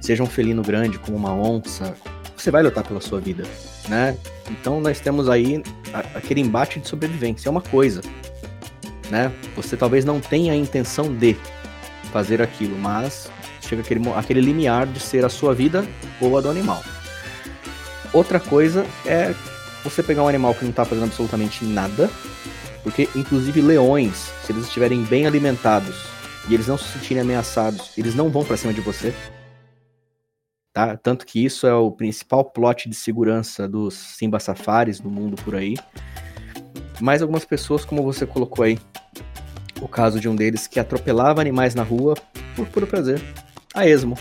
[0.00, 1.94] seja um felino grande como uma onça,
[2.36, 3.44] você vai lutar pela sua vida,
[3.88, 4.16] né?
[4.50, 5.62] Então nós temos aí
[6.14, 8.00] aquele embate de sobrevivência, é uma coisa,
[9.10, 9.32] né?
[9.56, 11.36] Você talvez não tenha a intenção de
[12.12, 15.86] fazer aquilo, mas chega aquele, aquele limiar de ser a sua vida
[16.20, 16.82] ou a do animal.
[18.12, 19.34] Outra coisa é
[19.84, 22.10] você pegar um animal que não está fazendo absolutamente nada
[22.82, 26.06] porque, inclusive, leões, se eles estiverem bem alimentados
[26.48, 29.12] e eles não se sentirem ameaçados, eles não vão para cima de você.
[30.78, 30.96] Tá?
[30.96, 35.56] Tanto que isso é o principal plot de segurança dos Simba Safaris no mundo por
[35.56, 35.74] aí.
[37.00, 38.78] Mas algumas pessoas, como você colocou aí,
[39.80, 42.14] o caso de um deles que atropelava animais na rua
[42.54, 43.20] por puro prazer,
[43.74, 44.16] a esmo.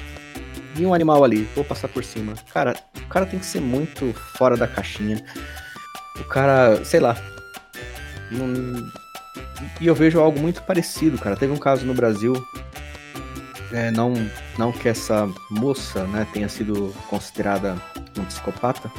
[0.74, 2.34] Vi um animal ali, vou passar por cima.
[2.52, 5.24] Cara, o cara tem que ser muito fora da caixinha.
[6.20, 7.15] O cara, sei lá,
[8.32, 8.91] não...
[9.80, 11.36] E eu vejo algo muito parecido, cara.
[11.36, 12.34] Teve um caso no Brasil,
[13.71, 14.13] é, não,
[14.58, 17.75] não que essa moça né, tenha sido considerada
[18.17, 18.91] um psicopata,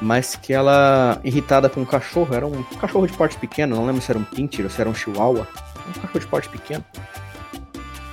[0.00, 4.02] mas que ela, irritada com um cachorro, era um cachorro de porte pequeno, não lembro
[4.02, 5.48] se era um pincher ou se era um chihuahua,
[5.88, 6.84] um cachorro de porte pequeno,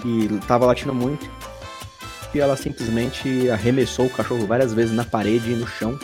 [0.01, 1.29] que tava latindo muito,
[2.33, 5.99] e ela simplesmente arremessou o cachorro várias vezes na parede e no chão,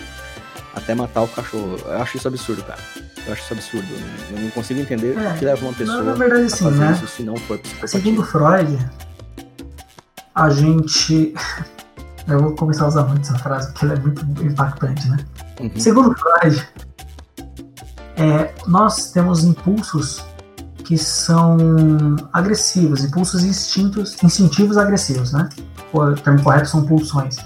[0.75, 1.77] até matar o cachorro.
[1.85, 2.79] Eu acho isso absurdo, cara.
[3.25, 3.88] Eu acho isso absurdo.
[3.88, 4.27] Né?
[4.31, 6.91] Eu não consigo entender é, o que leva uma pessoa na verdade, a fazer né?
[6.91, 7.99] isso se não for psicopatia.
[7.99, 8.77] Segundo Freud,
[10.39, 11.34] a gente...
[12.28, 15.17] Eu vou começar a usar muito essa frase porque ela é muito impactante, né?
[15.62, 15.71] Uhum.
[15.75, 16.67] Segundo Freud,
[18.15, 20.23] é, nós temos impulsos
[20.84, 21.58] que são
[22.32, 25.49] agressivos, impulsos instintos, instintivos agressivos, né?
[25.91, 27.38] O termo correto são pulsões.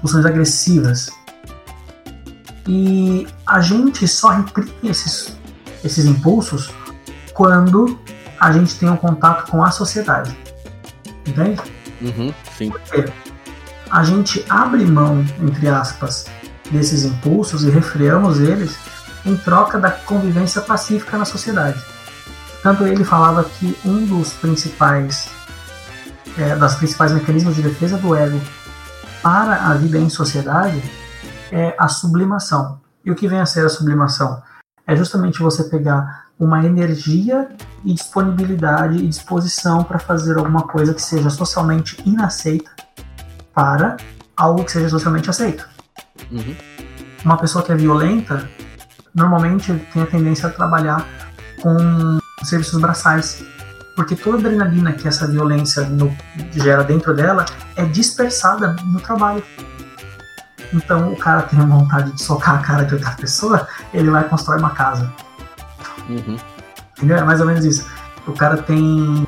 [0.00, 1.10] Pulsões agressivas.
[2.66, 5.38] E a gente só reprime esses
[5.84, 6.72] esses impulsos
[7.34, 7.96] quando
[8.40, 10.36] a gente tem um contato com a sociedade.
[11.24, 11.60] Entende?
[12.00, 12.70] Uhum, sim.
[12.70, 13.12] Porque
[13.90, 16.26] a gente abre mão, entre aspas,
[16.70, 18.76] desses impulsos e refreamos eles
[19.24, 21.80] em troca da convivência pacífica na sociedade.
[22.62, 25.28] Tanto ele falava que um dos principais
[26.36, 28.40] é, das principais mecanismos de defesa do ego
[29.22, 30.82] para a vida em sociedade
[31.50, 32.80] é a sublimação.
[33.04, 34.42] E o que vem a ser a sublimação?
[34.88, 37.48] É justamente você pegar uma energia
[37.84, 42.70] e disponibilidade e disposição para fazer alguma coisa que seja socialmente inaceita
[43.54, 43.98] para
[44.34, 45.68] algo que seja socialmente aceito.
[46.32, 46.56] Uhum.
[47.22, 48.48] Uma pessoa que é violenta
[49.14, 51.06] normalmente tem a tendência a trabalhar
[51.60, 53.44] com serviços braçais,
[53.94, 56.16] porque toda a adrenalina que essa violência no,
[56.52, 57.44] gera dentro dela
[57.76, 59.42] é dispersada no trabalho.
[60.72, 64.58] Então o cara tem vontade de socar a cara de outra pessoa, ele vai construir
[64.58, 65.12] uma casa.
[66.08, 66.36] Uhum.
[66.96, 67.16] Entendeu?
[67.16, 67.86] É mais ou menos isso.
[68.26, 69.26] O cara tem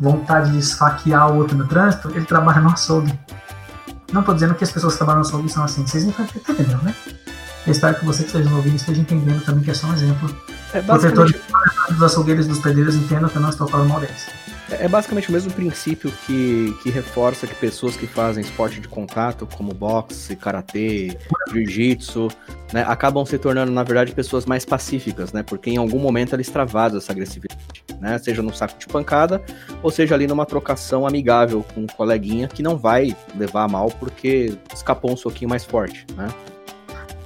[0.00, 3.18] vontade de esfaquear o outro no trânsito, ele trabalha no açougue.
[4.12, 6.94] Não tô dizendo que as pessoas que trabalham no açougue são assim, vocês entenderam, né?
[7.66, 10.34] Eu espero que você que esteja ouvindo esteja entendendo também que é só um exemplo.
[10.72, 14.00] É Protetor basicamente, dos açougueiros e dos pedreiros entendam que eu não estou falando mal
[14.00, 14.26] deles.
[14.70, 19.46] É basicamente o mesmo princípio que, que reforça que pessoas que fazem esporte de contato,
[19.56, 21.16] como boxe, karatê,
[21.50, 22.28] jiu-jitsu,
[22.72, 25.42] né, acabam se tornando, na verdade, pessoas mais pacíficas, né?
[25.42, 27.58] Porque em algum momento ela extravasa essa agressividade,
[27.98, 28.18] né?
[28.18, 29.42] Seja num saco de pancada,
[29.82, 33.90] ou seja ali numa trocação amigável com um coleguinha que não vai levar a mal
[33.90, 36.28] porque escapou um soquinho mais forte, né?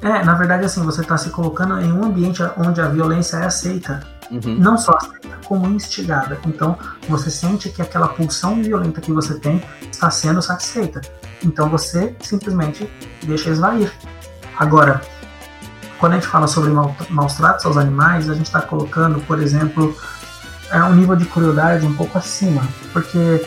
[0.00, 3.44] É, na verdade, assim, você está se colocando em um ambiente onde a violência é
[3.44, 4.00] aceita.
[4.30, 4.56] Uhum.
[4.58, 6.38] Não só aceita, como instigada.
[6.46, 11.00] Então, você sente que aquela pulsão violenta que você tem está sendo satisfeita.
[11.44, 12.90] Então, você simplesmente
[13.24, 13.92] deixa esvair.
[14.58, 15.02] Agora,
[15.98, 16.70] quando a gente fala sobre
[17.11, 19.94] maus tratos aos animais, a gente está colocando, por exemplo,
[20.70, 22.66] é um nível de crueldade um pouco acima.
[22.92, 23.44] Porque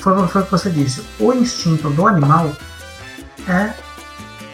[0.00, 1.04] foi, foi o que você disse.
[1.18, 2.50] O instinto do animal
[3.46, 3.74] é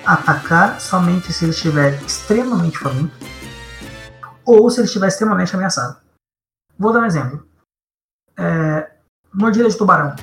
[0.05, 3.13] atacar somente se ele estiver extremamente faminto
[4.45, 5.97] ou se ele estiver extremamente ameaçado.
[6.79, 7.47] Vou dar um exemplo.
[8.37, 8.91] É,
[9.33, 10.15] mordida de tubarão.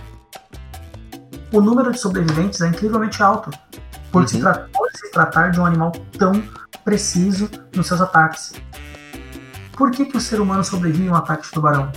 [1.54, 3.50] O número de sobreviventes é incrivelmente alto,
[4.12, 4.42] por, se, Uhum.
[4.42, 6.32] tra- por se tratar de um animal tão
[6.84, 8.54] preciso nos seus ataques.
[9.78, 11.92] Por que, que o ser humano sobrevive a um ataque de tubarão?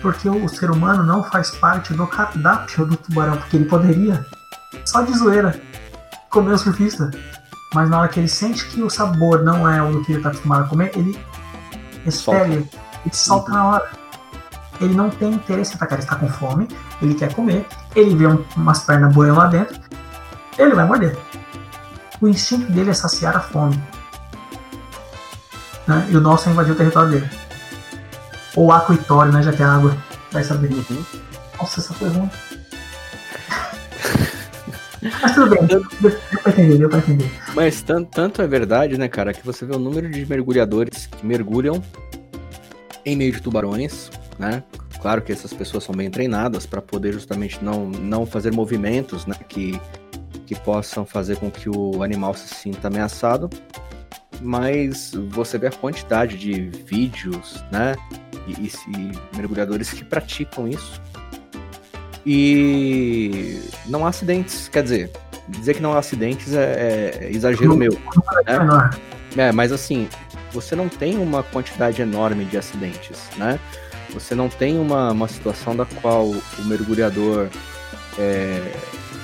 [0.00, 4.24] Porque o ser humano não faz parte do cardápio do tubarão, porque ele poderia,
[4.84, 5.60] só de zoeira,
[6.30, 7.10] comer o surfista.
[7.74, 10.30] Mas na hora que ele sente que o sabor não é o que ele está
[10.30, 11.18] acostumado a comer, ele
[12.04, 12.68] espelha, ele
[13.12, 13.90] solta na hora.
[14.80, 16.66] Ele não tem interesse em atacar, ele está com fome,
[17.02, 19.78] ele quer comer, ele vê um- umas pernas boiando lá dentro,
[20.58, 21.16] ele vai morder.
[22.20, 23.80] O instinto dele é saciar a fome.
[25.86, 26.06] Né?
[26.10, 27.30] E o nosso é invadir o território dele.
[28.56, 29.42] Ou aquitório, né?
[29.42, 29.96] Já que é água.
[30.32, 30.70] Vai saber.
[30.72, 31.04] Uhum.
[31.58, 32.30] Nossa, essa foi ruim.
[35.02, 35.82] Mas tudo bem, deu,
[36.42, 37.30] pra entender, deu pra entender.
[37.54, 41.26] Mas tanto, tanto é verdade, né, cara, que você vê o número de mergulhadores que
[41.26, 41.82] mergulham
[43.04, 44.62] em meio de tubarões, né?
[45.00, 49.34] Claro que essas pessoas são bem treinadas para poder justamente não, não fazer movimentos, né,
[49.48, 49.80] que,
[50.46, 53.48] que possam fazer com que o animal se sinta ameaçado.
[54.42, 57.96] Mas você vê a quantidade de vídeos, né,
[58.46, 61.00] e, e mergulhadores que praticam isso.
[62.26, 65.10] E não há acidentes, quer dizer,
[65.48, 67.96] dizer que não há acidentes é, é exagero meu.
[68.46, 68.98] É menor.
[69.36, 70.08] É, mas assim,
[70.52, 73.58] você não tem uma quantidade enorme de acidentes, né?
[74.12, 77.48] Você não tem uma, uma situação da qual o mergulhador
[78.18, 78.72] é,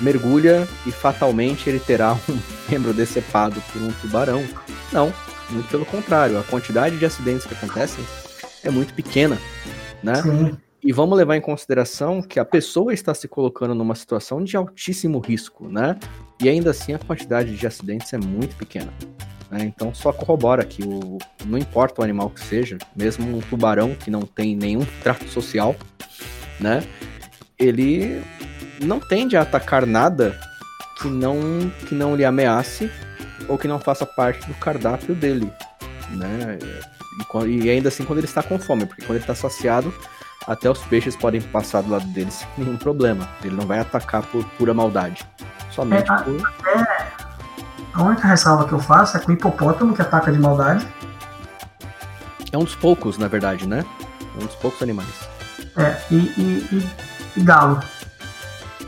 [0.00, 2.38] mergulha e fatalmente ele terá um
[2.70, 4.44] membro decepado por um tubarão.
[4.92, 5.12] Não,
[5.50, 6.38] muito pelo contrário.
[6.38, 8.04] A quantidade de acidentes que acontecem
[8.62, 9.38] é muito pequena,
[10.02, 10.22] né?
[10.22, 10.56] Sim.
[10.82, 15.18] E vamos levar em consideração que a pessoa está se colocando numa situação de altíssimo
[15.18, 15.98] risco, né?
[16.40, 18.92] E ainda assim a quantidade de acidentes é muito pequena.
[19.50, 19.64] né?
[19.64, 24.10] Então só corrobora que o, não importa o animal que seja, mesmo um tubarão que
[24.10, 25.74] não tem nenhum trato social,
[26.60, 26.84] né?
[27.58, 28.22] Ele
[28.82, 30.38] não tende a atacar nada
[31.00, 31.38] que não,
[31.88, 32.90] que não lhe ameace
[33.48, 35.50] ou que não faça parte do cardápio dele,
[36.10, 36.58] né?
[37.44, 39.92] E, e ainda assim quando ele está com fome, porque quando ele está saciado,
[40.46, 43.28] até os peixes podem passar do lado dele sem nenhum problema.
[43.42, 45.24] Ele não vai atacar por pura maldade.
[45.70, 46.52] Somente É, a- por.
[47.94, 50.86] A única ressalva que eu faço é que o hipopótamo que ataca de maldade
[52.52, 53.84] É um dos poucos, na verdade, né?
[54.38, 55.08] É um dos poucos animais.
[55.76, 56.90] é e, e, e,
[57.38, 57.80] e galo.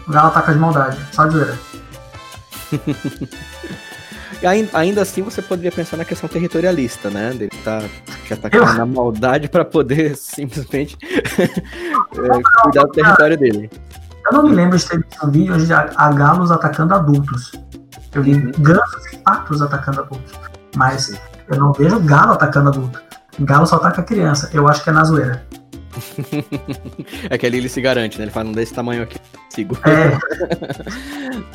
[0.07, 1.59] O galo ataca de maldade, só de zoeira.
[4.40, 7.31] E ainda, ainda assim você poderia pensar na questão territorialista, né?
[7.35, 7.83] Ele tá
[8.28, 10.96] já tá na maldade para poder simplesmente
[11.38, 13.70] é, cuidar do território dele.
[14.26, 17.52] Eu não me lembro de ter visto um vídeo de a galos atacando adultos.
[18.14, 18.52] Eu vi uhum.
[18.58, 20.32] gansos e patos atacando adultos.
[20.76, 23.00] Mas eu não vejo galo atacando adulto.
[23.40, 24.50] Galo só ataca criança.
[24.52, 25.42] Eu acho que é na zoeira.
[27.30, 28.24] é que ali ele se garante, né?
[28.24, 29.18] Ele fala, não desse tamanho aqui,
[29.50, 29.78] sigo.
[29.84, 30.08] É.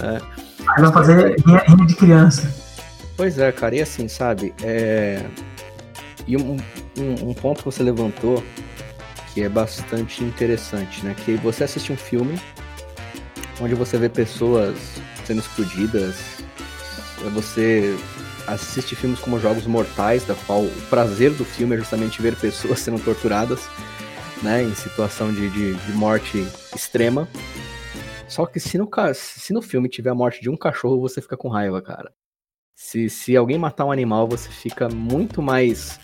[0.04, 0.22] é.
[0.68, 1.36] Aí vai fazer
[1.68, 2.52] rima de criança.
[3.16, 4.54] Pois é, cara, e assim, sabe?
[4.64, 5.24] É...
[6.28, 6.58] E um,
[6.98, 8.44] um, um, ponto que você levantou
[9.34, 11.16] que é bastante interessante, né?
[11.26, 12.40] Que você assiste um filme
[13.60, 14.78] onde você vê pessoas
[15.26, 16.16] sendo explodidas,
[17.34, 17.96] você
[18.48, 22.80] assiste filmes como Jogos Mortais, da qual o prazer do filme é justamente ver pessoas
[22.82, 23.68] sendo torturadas,
[24.42, 27.28] né, em situação de, de, de morte extrema.
[28.28, 31.38] Só que se no, se no filme tiver a morte de um cachorro, você fica
[31.38, 32.12] com raiva, cara.
[32.76, 36.00] Se, se alguém matar um animal, você fica muito mais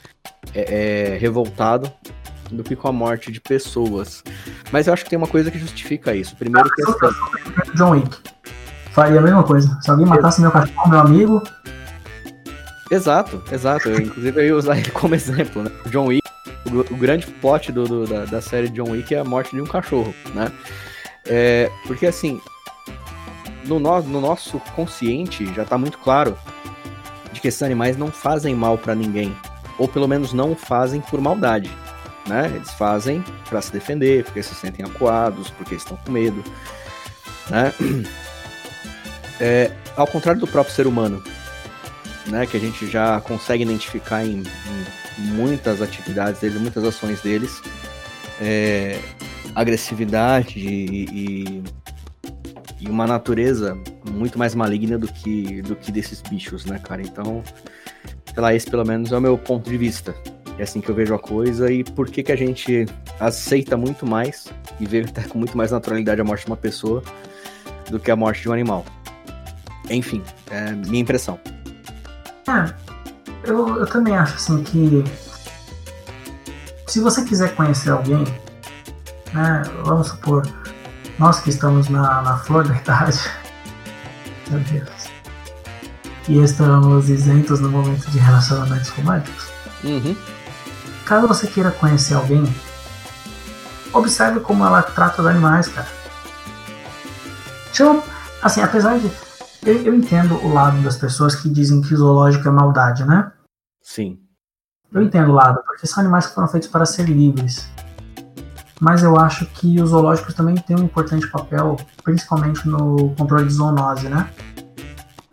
[0.53, 1.91] é, é, revoltado
[2.51, 4.23] do que com a morte de pessoas.
[4.71, 6.35] Mas eu acho que tem uma coisa que justifica isso.
[6.35, 8.17] Primeiro que é John Wick.
[8.91, 9.77] Faria a mesma coisa.
[9.81, 11.43] Se alguém matasse meu cachorro, meu amigo.
[12.91, 13.89] Exato, exato.
[13.89, 15.71] Eu, inclusive eu ia usar ele como exemplo, né?
[15.87, 16.27] John Wick,
[16.65, 19.61] o, o grande plot do, do, da, da série John Wick é a morte de
[19.61, 20.51] um cachorro, né?
[21.25, 22.41] É, porque assim,
[23.65, 26.35] no, no, no nosso consciente já tá muito claro
[27.31, 29.35] de que esses animais não fazem mal para ninguém.
[29.77, 31.71] Ou pelo menos não fazem por maldade.
[32.27, 32.51] Né?
[32.55, 36.43] Eles fazem para se defender, porque se sentem acuados, porque estão com medo.
[37.49, 37.73] Né?
[39.41, 41.23] É, ao contrário do próprio ser humano,
[42.27, 44.43] né, que a gente já consegue identificar em,
[45.17, 47.61] em muitas atividades deles, muitas ações deles,
[48.41, 48.99] é,
[49.55, 51.63] agressividade e, e,
[52.81, 53.77] e, uma natureza
[54.11, 57.01] muito mais maligna do que, do que desses bichos, né, cara?
[57.01, 57.43] Então,
[58.33, 60.15] sei lá, esse pelo menos é o meu ponto de vista.
[60.57, 62.85] É assim que eu vejo a coisa e por que, que a gente
[63.19, 64.47] aceita muito mais
[64.79, 67.01] e vê até com muito mais naturalidade a morte de uma pessoa
[67.89, 68.85] do que a morte de um animal.
[69.89, 71.39] Enfim, é minha impressão.
[72.47, 72.73] É,
[73.43, 75.03] eu, eu também acho assim que
[76.87, 78.23] se você quiser conhecer alguém,
[79.33, 80.47] né, vamos supor,
[81.17, 83.19] nós que estamos na, na flor da idade,
[84.49, 85.09] meu Deus,
[86.27, 89.47] e estamos isentos no momento de relacionamentos românticos,
[89.83, 90.15] uhum.
[91.05, 92.43] caso você queira conhecer alguém,
[93.93, 95.87] observe como ela trata os animais, cara.
[97.67, 98.03] Deixa
[98.41, 99.09] assim, apesar de
[99.65, 103.31] eu, eu, entendo o lado das pessoas que dizem que o zoológico é maldade, né?
[103.81, 104.19] Sim.
[104.91, 107.69] Eu entendo o lado, porque são animais que foram feitos para ser livres.
[108.79, 113.53] Mas eu acho que os zoológicos também têm um importante papel, principalmente no controle de
[113.53, 114.29] zoonose, né?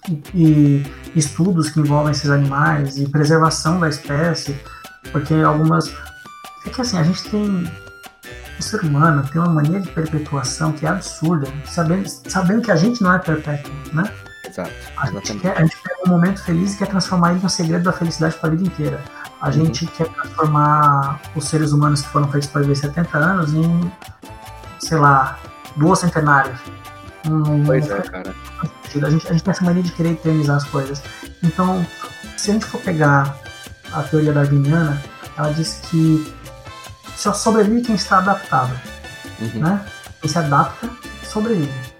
[0.08, 4.58] E, e estudos que envolvem esses animais e preservação da espécie,
[5.12, 5.92] porque algumas.
[6.64, 7.64] É que assim, a gente tem
[8.58, 12.76] o ser humano tem uma mania de perpetuação que é absurda, sabendo, sabendo que a
[12.76, 14.10] gente não é perpétuo, né?
[14.48, 14.70] Exato.
[14.96, 17.84] A gente, quer, a gente pega um momento feliz e quer transformar ele no segredo
[17.84, 19.00] da felicidade para a vida inteira.
[19.46, 19.52] A uhum.
[19.52, 23.92] gente quer transformar os seres humanos que foram feitos para viver 70 anos em,
[24.80, 25.38] sei lá,
[25.76, 26.58] duas centenários.
[27.64, 28.34] Pois é, cara.
[28.60, 31.00] A gente, a gente tem essa mania de querer eternizar as coisas.
[31.44, 31.86] Então,
[32.36, 33.36] se a gente for pegar
[33.92, 35.00] a teoria darwiniana,
[35.38, 36.34] ela diz que
[37.14, 38.72] só sobrevive quem está adaptado.
[39.40, 39.60] Uhum.
[39.60, 39.86] Né?
[40.20, 40.90] Quem se adapta,
[41.22, 41.95] sobrevive.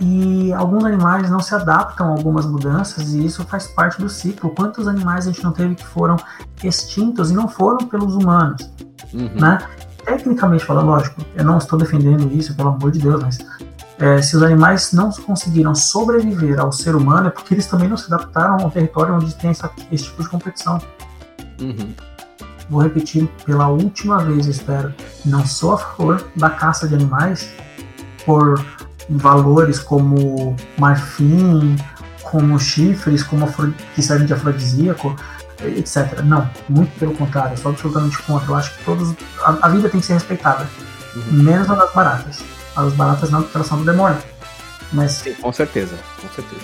[0.00, 4.50] E alguns animais não se adaptam a algumas mudanças e isso faz parte do ciclo.
[4.50, 6.16] Quantos animais a gente não teve que foram
[6.64, 8.70] extintos e não foram pelos humanos?
[9.12, 9.30] Uhum.
[9.34, 9.58] Né?
[10.04, 13.38] Tecnicamente falando, lógico, eu não estou defendendo isso, pelo amor de Deus, mas
[13.98, 17.98] é, se os animais não conseguiram sobreviver ao ser humano é porque eles também não
[17.98, 20.80] se adaptaram ao território onde tem essa, esse tipo de competição.
[21.60, 21.94] Uhum
[22.70, 24.94] vou repetir pela última vez, espero.
[25.26, 27.52] Não sou a favor da caça de animais
[28.24, 28.64] por
[29.10, 31.76] valores como marfim,
[32.22, 33.46] como chifres, como
[33.94, 35.16] que servem de afrodisíaco,
[35.64, 36.20] etc.
[36.24, 38.50] Não, muito pelo contrário, sou absolutamente contra.
[38.50, 40.66] Eu acho que todos a, a vida tem que ser respeitada,
[41.14, 41.42] uhum.
[41.42, 42.42] menos a das baratas.
[42.76, 44.18] As baratas não, porque elas são do demônio.
[44.92, 46.62] Mas Sim, com certeza, com certeza.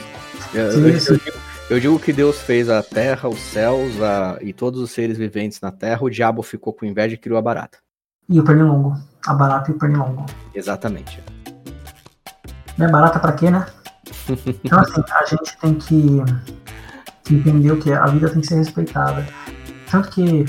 [0.55, 1.39] Eu, eu, eu, digo,
[1.71, 5.61] eu digo que Deus fez a terra, os céus a, e todos os seres viventes
[5.61, 7.79] na terra, o diabo ficou com inveja e criou a barata.
[8.29, 8.97] E o pernilongo.
[9.27, 10.27] A barata e o pernilongo.
[10.55, 11.23] Exatamente.
[12.77, 13.66] Não é barata pra quê, né?
[14.64, 16.22] Então, assim, a gente tem que,
[17.24, 19.27] que entender o que a vida tem que ser respeitada.
[19.91, 20.45] Tanto que,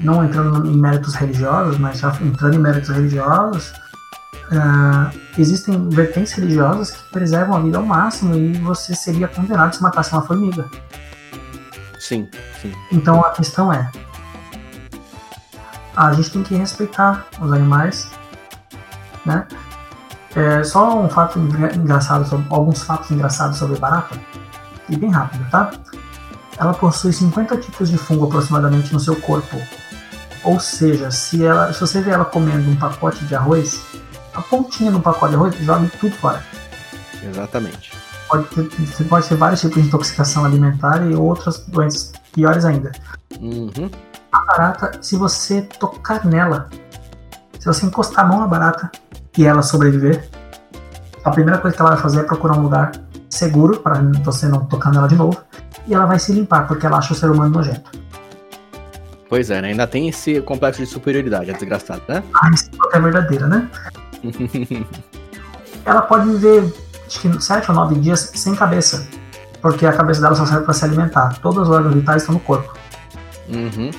[0.00, 3.72] não entrando em méritos religiosos, mas já entrando em méritos religiosos,
[4.52, 9.82] uh, existem vertentes religiosas que preservam a vida ao máximo e você seria condenado se
[9.82, 10.68] matasse uma formiga.
[11.98, 12.28] Sim,
[12.60, 12.72] sim.
[12.90, 13.90] Então a questão é:
[15.96, 18.10] a gente tem que respeitar os animais,
[19.24, 19.46] né?
[20.34, 24.18] É, só um fato engraçado, sobre, alguns fatos engraçados sobre barata,
[24.88, 25.70] e bem rápido, tá?
[26.58, 29.56] Ela possui 50 tipos de fungo aproximadamente no seu corpo.
[30.44, 33.82] Ou seja, se, ela, se você vê ela comendo um pacote de arroz,
[34.34, 36.42] a pontinha do pacote de arroz joga tudo fora.
[37.22, 37.92] Exatamente.
[38.28, 42.90] Pode ter, pode ter vários tipos de intoxicação alimentar e outras doenças piores ainda.
[43.38, 43.90] Uhum.
[44.32, 46.68] A barata, se você tocar nela,
[47.58, 48.90] se você encostar a mão na barata
[49.36, 50.28] e ela sobreviver,
[51.24, 52.92] a primeira coisa que ela vai fazer é procurar um lugar
[53.28, 55.38] seguro para você não tocar nela de novo
[55.86, 57.90] e ela vai se limpar porque ela acha o ser humano nojento.
[59.28, 59.68] Pois é, né?
[59.68, 62.22] ainda tem esse complexo de superioridade, é desgraçado, né?
[62.34, 63.70] Ah, isso é verdadeira, né?
[65.86, 66.72] ela pode viver
[67.06, 69.06] acho que 7 ou 9 dias sem cabeça,
[69.60, 71.38] porque a cabeça dela só serve para se alimentar.
[71.40, 72.74] Todos os órgãos vitais estão no corpo.
[73.48, 73.90] Uhum.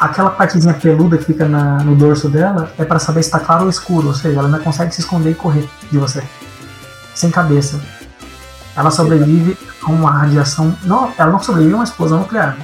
[0.00, 3.64] Aquela partezinha peluda que fica na, no dorso dela é para saber se está claro
[3.64, 6.22] ou escuro, ou seja, ela ainda consegue se esconder e correr de você.
[7.14, 7.78] Sem cabeça.
[8.74, 10.74] Ela sobrevive a uma radiação.
[10.84, 12.56] Não, ela não sobrevive a uma explosão nuclear.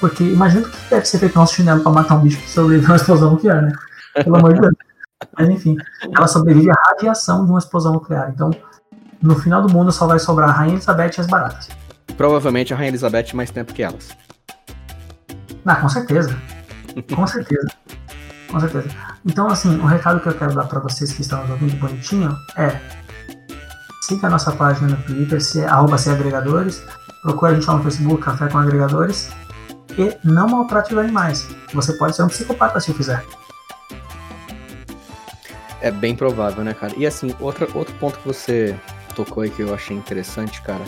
[0.00, 2.86] Porque imagina o que deve ser feito nosso chinelo para matar um bicho que sobrevive
[2.86, 3.72] a uma explosão nuclear, né?
[4.24, 4.74] Pelo amor de Deus.
[5.38, 5.76] Mas enfim,
[6.16, 8.30] ela sobrevive à radiação de uma explosão nuclear.
[8.34, 8.50] Então,
[9.20, 11.68] no final do mundo só vai sobrar a Rainha Elizabeth e as baratas.
[12.16, 14.08] Provavelmente a Rainha Elizabeth mais tempo que elas.
[15.66, 16.36] Ah, com certeza.
[17.14, 17.66] Com certeza.
[18.50, 18.88] Com certeza.
[19.24, 22.34] Então, assim, o recado que eu quero dar para vocês que estão nos ouvindo bonitinho
[22.56, 22.80] é
[24.06, 26.80] siga a nossa página no Twitter, se, arroba agregadores,
[27.22, 29.30] procure a gente lá no Facebook, Café com Agregadores,
[29.98, 31.48] e não maltrate os animais.
[31.74, 33.24] Você pode ser um psicopata se fizer.
[35.80, 36.92] É bem provável, né, cara?
[36.96, 38.78] E assim, outra, outro ponto que você
[39.16, 40.84] tocou aí que eu achei interessante, cara,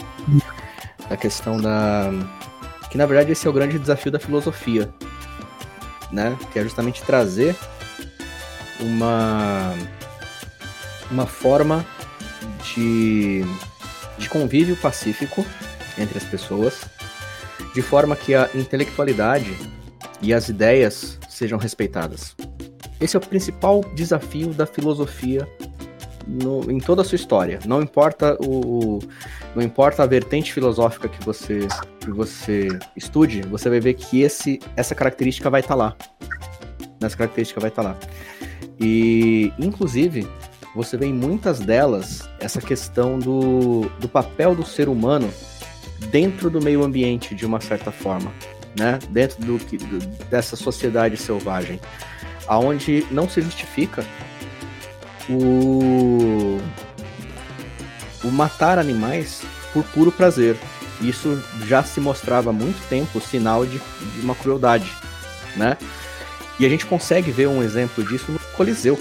[1.11, 2.11] a questão da.
[2.91, 4.89] Que na verdade esse é o grande desafio da filosofia,
[6.11, 6.37] né?
[6.53, 7.55] Que é justamente trazer
[8.81, 9.75] uma.
[11.11, 11.85] uma forma
[12.75, 13.45] de,
[14.19, 15.45] de convívio pacífico
[15.99, 16.81] entre as pessoas,
[17.75, 19.57] de forma que a intelectualidade
[20.23, 22.35] e as ideias sejam respeitadas.
[23.01, 25.49] Esse é o principal desafio da filosofia
[26.27, 27.61] no, em toda a sua história.
[27.65, 28.99] Não importa o,
[29.55, 31.67] não importa a vertente filosófica que você
[32.11, 35.97] que você estude, você vai ver que esse essa característica vai estar tá lá.
[37.01, 37.99] Essa característica vai estar tá lá.
[38.81, 40.27] E inclusive
[40.75, 45.33] você vê em muitas delas essa questão do, do papel do ser humano
[46.11, 48.33] dentro do meio ambiente de uma certa forma,
[48.79, 48.99] né?
[49.11, 51.81] Dentro do, do dessa sociedade selvagem
[52.47, 54.05] aonde não se justifica
[55.29, 56.59] o,
[58.25, 59.43] o matar animais
[59.73, 60.57] por puro prazer.
[61.01, 64.91] Isso já se mostrava há muito tempo sinal de, de uma crueldade,
[65.57, 65.77] né?
[66.59, 68.99] E a gente consegue ver um exemplo disso no Coliseu,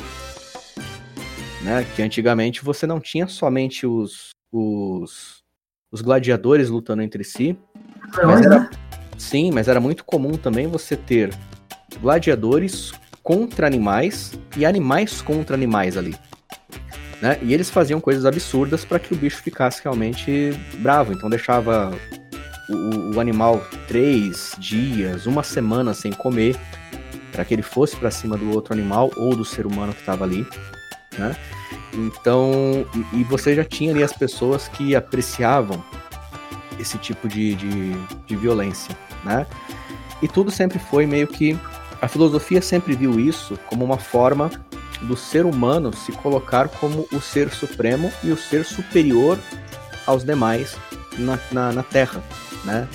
[1.63, 1.85] né?
[1.95, 5.43] Que antigamente você não tinha somente os, os,
[5.91, 7.57] os gladiadores lutando entre si,
[8.23, 8.69] mas era,
[9.17, 11.33] sim, mas era muito comum também você ter
[11.99, 12.91] gladiadores
[13.23, 16.15] contra animais e animais contra animais ali.
[17.21, 17.37] Né?
[17.41, 21.13] E eles faziam coisas absurdas para que o bicho ficasse realmente bravo.
[21.13, 21.91] Então deixava
[22.69, 26.55] o, o animal três dias, uma semana sem comer,
[27.31, 30.23] para que ele fosse para cima do outro animal ou do ser humano que estava
[30.23, 30.45] ali.
[31.17, 31.35] Né?
[31.93, 35.83] Então, e, e, você já tinha ali as pessoas que apreciavam
[36.79, 37.93] esse tipo de, de,
[38.27, 39.47] de violência, né?
[40.21, 41.57] E tudo sempre foi meio que
[42.01, 44.51] a filosofia sempre viu isso como uma forma
[45.01, 49.37] do ser humano se colocar como o ser supremo e o ser superior
[50.05, 50.75] aos demais
[51.17, 52.23] na, na, na Terra,
[52.63, 52.87] né?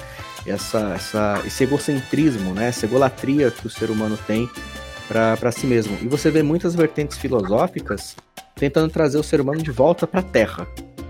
[0.44, 2.66] Essa, essa, esse egocentrismo, né?
[2.66, 4.50] essa egolatria que o ser humano tem
[5.06, 5.96] para si mesmo.
[6.02, 8.16] E você vê muitas vertentes filosóficas
[8.56, 10.66] tentando trazer o ser humano de volta para a Terra,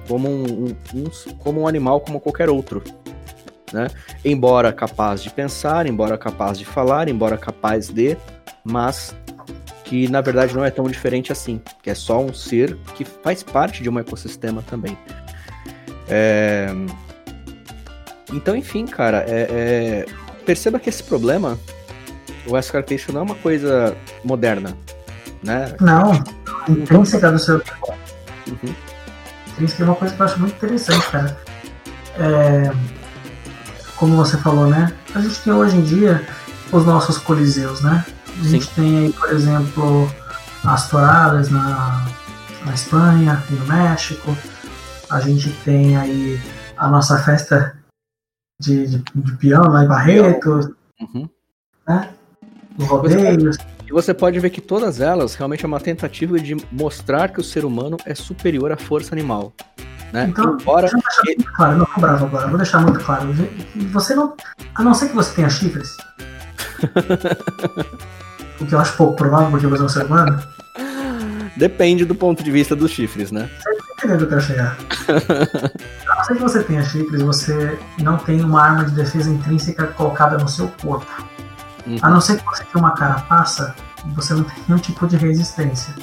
[0.07, 1.05] como um, um,
[1.39, 2.83] como um animal como qualquer outro
[3.73, 3.89] né?
[4.25, 8.17] Embora capaz de pensar, embora capaz de falar, embora capaz de,
[8.63, 9.15] mas
[9.93, 13.43] que na verdade não é tão diferente assim, que é só um ser que faz
[13.43, 14.97] parte de um ecossistema também.
[16.09, 16.69] É...
[18.33, 20.07] Então, enfim, cara, é, é...
[20.47, 21.59] perceba que esse problema,
[22.47, 24.75] o característica não é uma coisa moderna,
[25.43, 25.77] né?
[25.79, 26.13] Não,
[26.71, 28.75] intrínseca do seu uhum.
[29.49, 31.39] Intrínseca é uma coisa que eu acho muito interessante, cara.
[32.19, 32.73] É
[33.97, 34.91] como você falou, né?
[35.15, 36.27] A gente tem hoje em dia
[36.73, 38.05] os nossos coliseus, né?
[38.41, 38.73] A gente Sim.
[38.75, 40.11] tem aí, por exemplo,
[40.65, 42.07] as toradas na,
[42.65, 44.37] na Espanha e no México.
[45.11, 46.41] A gente tem aí
[46.77, 47.77] a nossa festa
[48.61, 51.29] de, de, de peão lá em Barreto, Uhum.
[51.87, 52.11] né?
[52.79, 53.59] Os rodeios.
[53.87, 57.45] E você pode ver que todas elas realmente é uma tentativa de mostrar que o
[57.45, 59.53] ser humano é superior à força animal.
[60.13, 60.27] Né?
[60.29, 60.83] Então, Embora.
[60.89, 63.29] Deixa eu deixar muito claro, não tô bravo agora, vou deixar muito claro.
[63.93, 64.35] Você não.
[64.75, 65.97] A não ser que você tenha chifres.
[68.63, 70.43] o que eu acho pouco provável porque você é um ser humano.
[71.57, 73.49] Depende do ponto de vista dos chifres, né?
[73.93, 74.77] Entendeu onde eu quero chegar?
[76.09, 79.87] A não ser que você tenha chifres, você não tem uma arma de defesa intrínseca
[79.89, 81.07] colocada no seu corpo.
[81.87, 81.99] Uhum.
[82.01, 83.75] A não ser que você tenha uma carapaça,
[84.15, 85.95] você não tem nenhum tipo de resistência.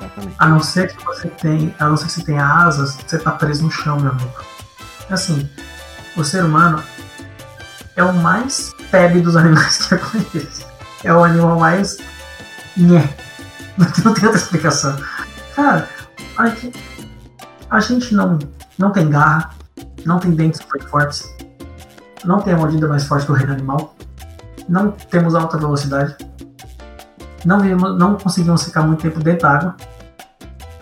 [0.00, 0.36] Exatamente.
[0.38, 3.30] A não ser que você tenha, a não ser que você tenha asas, você tá
[3.32, 4.40] preso no chão, meu amigo.
[5.10, 5.48] Assim,
[6.16, 6.82] o ser humano
[7.96, 10.71] é o mais febre dos animais que eu conheço.
[11.04, 11.98] É o animal mais.
[12.76, 13.08] Nhé.
[14.04, 14.96] Não tem outra explicação.
[15.56, 15.88] Cara,
[17.70, 18.38] a gente, não,
[18.78, 19.50] não tem garra,
[20.04, 21.24] não tem dentes muito fortes,
[22.24, 23.94] não tem a mordida mais forte do reino animal,
[24.68, 26.14] não temos alta velocidade,
[27.44, 27.58] não,
[27.96, 29.76] não conseguimos ficar muito tempo dentro d'água.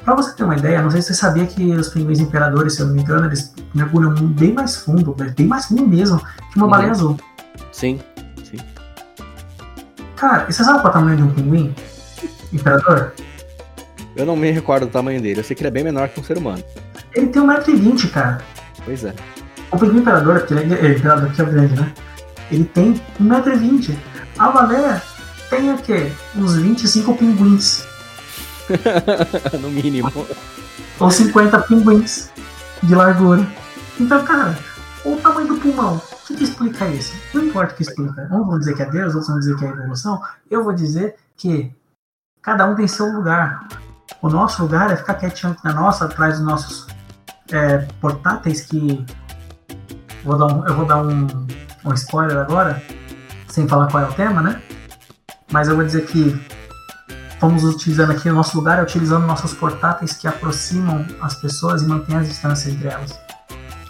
[0.05, 2.81] Pra você ter uma ideia, não sei se você sabia que os pinguins imperadores, se
[2.83, 6.19] eu não me engano, eles mergulham bem mais fundo, bem mais fundo mesmo,
[6.51, 6.71] que uma Uhum.
[6.71, 7.17] baleia azul.
[7.71, 8.01] Sim.
[10.21, 11.75] Cara, e você sabe qual é o tamanho de um pinguim?
[12.53, 13.15] Imperador?
[14.15, 15.41] Eu não me recordo do tamanho dele.
[15.41, 16.63] Eu sei que ele é bem menor que um ser humano.
[17.15, 18.43] Ele tem 1,20m, cara.
[18.85, 19.15] Pois é.
[19.71, 21.91] O pinguim imperador, que ele é, é, imperador que é grande, né?
[22.51, 23.97] Ele tem 1,20m.
[24.39, 25.03] A baleia
[25.49, 26.13] tem o quê?
[26.37, 27.87] Uns 25 pinguins.
[29.59, 30.13] no mínimo.
[30.99, 32.31] Ou 50 pinguins
[32.83, 33.47] de largura.
[33.99, 34.59] Então, cara,
[35.05, 37.15] o tamanho do pulmão, o que, que explica isso?
[37.33, 38.29] Não importa o que explica.
[38.31, 40.23] Uns vão dizer que é Deus, outros vão dizer que é evolução.
[40.51, 41.75] Eu vou dizer que
[42.43, 43.67] cada um tem seu lugar.
[44.21, 46.87] O nosso lugar é ficar quietinho aqui na nossa, atrás dos nossos
[47.51, 49.05] é, portáteis que.
[50.25, 51.27] Vou dar um, eu vou dar um,
[51.85, 52.83] um spoiler agora,
[53.49, 54.63] sem falar qual é o tema, né?
[55.51, 56.39] Mas eu vou dizer que
[57.31, 61.87] estamos utilizando aqui o nosso lugar, é utilizando nossos portáteis que aproximam as pessoas e
[61.87, 63.19] mantêm as distâncias entre elas.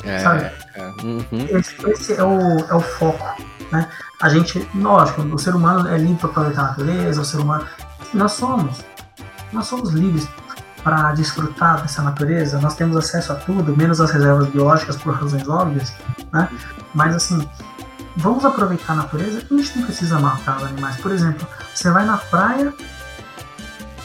[0.04, 0.50] É, Sabe?
[0.74, 0.92] é.
[1.02, 1.46] Uhum.
[1.50, 3.88] Esse, esse é, o, é o foco, né?
[4.20, 7.66] A gente, lógico, o ser humano é livre para aproveitar a natureza, o ser humano...
[8.12, 8.84] Nós somos,
[9.52, 10.28] nós somos livres
[10.82, 15.48] para desfrutar dessa natureza, nós temos acesso a tudo, menos as reservas biológicas por razões
[15.48, 15.92] óbvias,
[16.32, 16.48] né?
[16.94, 17.48] Mas assim,
[18.16, 20.96] vamos aproveitar a natureza a gente não precisa matar os animais.
[20.96, 22.72] Por exemplo, você vai na praia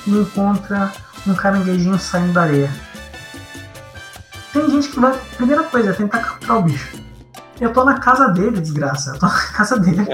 [0.06, 0.92] e encontra
[1.26, 2.72] um caranguejinho saindo da areia.
[4.56, 6.98] Tem gente que vai, primeira coisa, é tentar capturar o bicho.
[7.60, 9.12] Eu tô na casa dele, desgraça.
[9.12, 10.08] Eu tô na casa dele.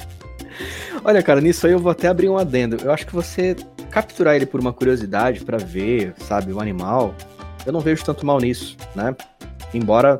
[1.04, 2.78] Olha, cara, nisso aí eu vou até abrir um adendo.
[2.82, 3.54] Eu acho que você
[3.90, 7.14] capturar ele por uma curiosidade pra ver, sabe, o animal,
[7.66, 9.14] eu não vejo tanto mal nisso, né?
[9.74, 10.16] Embora,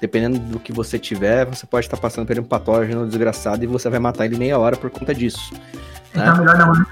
[0.00, 3.88] dependendo do que você tiver, você pode estar passando por um patógeno desgraçado e você
[3.88, 5.54] vai matar ele meia hora por conta disso.
[6.10, 6.86] Então é melhor não, né?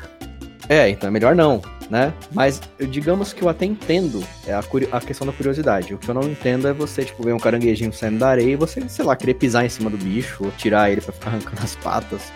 [0.73, 1.61] É, então é melhor não,
[1.91, 2.15] né?
[2.33, 2.59] Mas
[2.89, 4.61] digamos que eu até entendo é a,
[4.93, 5.93] a questão da curiosidade.
[5.93, 8.57] O que eu não entendo é você, tipo, ver um caranguejinho saindo da areia e
[8.57, 11.63] você, sei lá, querer pisar em cima do bicho ou tirar ele pra ficar arrancando
[11.63, 12.33] as patas.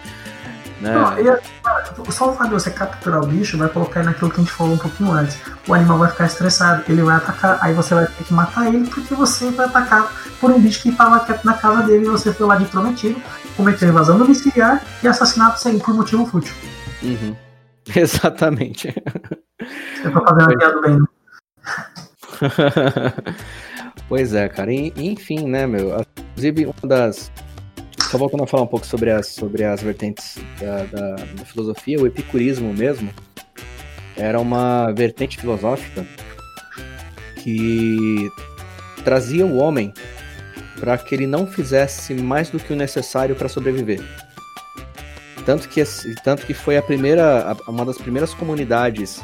[0.82, 0.92] Né?
[0.92, 4.44] Não, só o fato de você capturar o bicho vai colocar ele naquilo que a
[4.44, 5.38] gente falou um pouquinho antes.
[5.66, 8.86] O animal vai ficar estressado, ele vai atacar, aí você vai ter que matar ele
[8.86, 12.34] porque você vai atacar por um bicho que estava quieto na casa dele e você
[12.34, 13.18] foi lá de prometido,
[13.56, 16.54] cometeu invasão domiciliar e assassinato sem por motivo fútil.
[17.02, 17.45] Uhum.
[17.94, 18.88] Exatamente.
[20.04, 20.98] Eu tô fazendo piada bem,
[24.08, 24.72] pois é, cara.
[24.72, 26.04] E- enfim, né, meu?
[26.32, 27.30] Inclusive, uma das.
[28.10, 32.00] Só voltando a falar um pouco sobre as, sobre as vertentes da, da- da filosofia,
[32.00, 33.12] o epicurismo mesmo
[34.16, 36.06] era uma vertente filosófica
[37.42, 38.28] que
[39.04, 39.92] trazia o homem
[40.78, 44.00] para que ele não fizesse mais do que o necessário para sobreviver.
[45.46, 49.22] Tanto que, esse- tanto que foi a primeira, uma das primeiras comunidades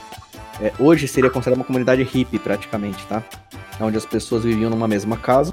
[0.61, 3.23] é, hoje seria considerada uma comunidade hippie, praticamente, tá?
[3.81, 5.53] Onde as pessoas viviam numa mesma casa,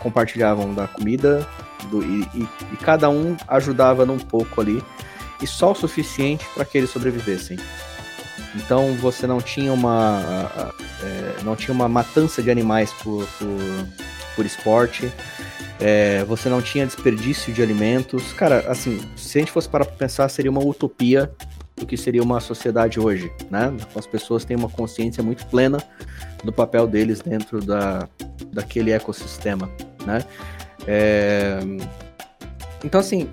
[0.00, 1.48] compartilhavam da comida
[1.90, 4.82] do- e, e- e cada um ajudava num pouco ali,
[5.40, 7.58] e só o suficiente para que eles sobrevivessem.
[8.56, 10.72] Então você não tinha uma,
[11.02, 13.48] é, não tinha uma matança de animais por, por,
[14.36, 15.10] por esporte,
[15.80, 18.32] é, você não tinha desperdício de alimentos.
[18.32, 21.30] Cara, assim, se a gente fosse parar pra pensar, seria uma utopia
[21.76, 23.72] do que seria uma sociedade hoje, né?
[23.94, 25.78] As pessoas têm uma consciência muito plena
[26.42, 28.08] do papel deles dentro da,
[28.52, 29.70] daquele ecossistema,
[30.04, 30.24] né?
[30.86, 31.58] É,
[32.84, 33.28] Então, assim,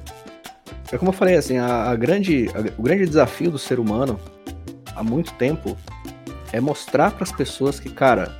[0.91, 4.19] é como eu falei, assim, a, a grande, a- o grande desafio do ser humano
[4.95, 5.75] há muito tempo
[6.51, 8.31] é mostrar para as pessoas que, cara,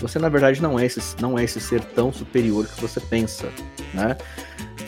[0.00, 3.48] você na verdade não é esse, não é esse ser tão superior que você pensa,
[3.94, 4.16] né?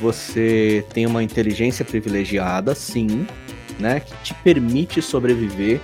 [0.01, 3.27] Você tem uma inteligência privilegiada, sim,
[3.79, 5.81] né, que te permite sobreviver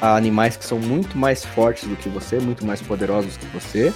[0.00, 3.92] a animais que são muito mais fortes do que você, muito mais poderosos que você.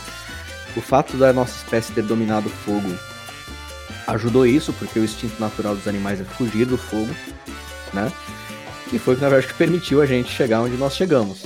[0.76, 2.88] O fato da nossa espécie ter dominado o fogo
[4.06, 7.12] ajudou isso, porque o instinto natural dos animais é fugir do fogo,
[7.92, 8.12] né?
[8.92, 11.44] E foi, na verdade, que permitiu a gente chegar onde nós chegamos.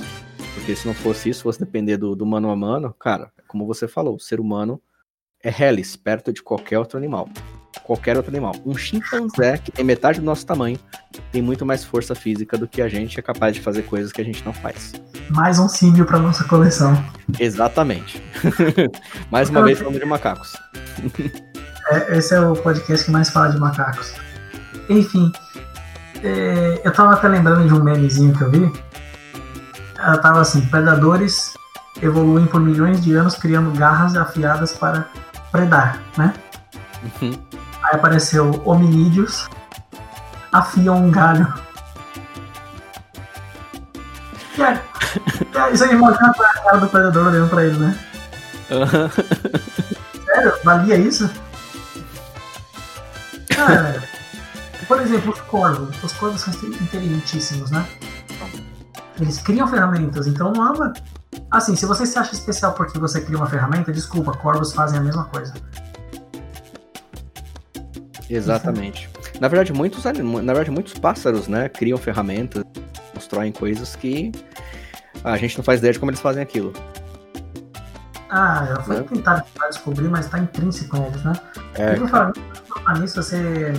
[0.61, 3.87] Porque se não fosse isso, fosse depender do, do mano a mano, cara, como você
[3.87, 4.79] falou, o ser humano
[5.43, 7.27] é reles, perto de qualquer outro animal.
[7.83, 8.53] Qualquer outro animal.
[8.63, 10.77] Um chimpanzé, que tem metade do nosso tamanho,
[11.31, 14.21] tem muito mais força física do que a gente é capaz de fazer coisas que
[14.21, 14.93] a gente não faz.
[15.31, 16.93] Mais um símbio para nossa coleção.
[17.39, 18.23] Exatamente.
[19.31, 20.53] mais uma vez falando de macacos.
[21.89, 24.13] É, esse é o podcast que mais fala de macacos.
[24.87, 25.31] Enfim,
[26.23, 28.90] é, eu tava até lembrando de um memezinho que eu vi.
[30.01, 31.53] Ela tava assim: predadores
[32.01, 35.07] evoluem por milhões de anos criando garras afiadas para
[35.51, 36.33] predar, né?
[37.03, 37.33] Uhum.
[37.83, 39.49] Aí apareceu hominídeos
[40.51, 41.51] afiam um galho.
[44.57, 44.79] E aí,
[45.73, 47.97] isso aí mostra a cara do predador olhando pra ele, né?
[48.69, 50.25] Uhum.
[50.25, 50.53] Sério?
[50.63, 51.29] Valia isso?
[53.55, 54.01] Cara,
[54.87, 56.03] por exemplo, os corvos.
[56.03, 57.85] Os corvos são inteligentíssimos, né?
[59.21, 60.93] Eles criam ferramentas, então não há uma...
[61.51, 65.01] Assim, se você se acha especial porque você cria uma ferramenta, desculpa, corvos fazem a
[65.01, 65.53] mesma coisa.
[68.27, 69.07] Exatamente.
[69.39, 72.63] Na verdade, muitos, na verdade, muitos pássaros, né, criam ferramentas,
[73.13, 74.31] constroem coisas que
[75.23, 76.73] a gente não faz ideia de como eles fazem aquilo.
[78.31, 79.03] Ah, eu fui né?
[79.03, 81.33] tentar descobrir, mas está intrínseco neles, né?
[81.75, 82.33] É, e falar
[82.99, 83.73] nisso, você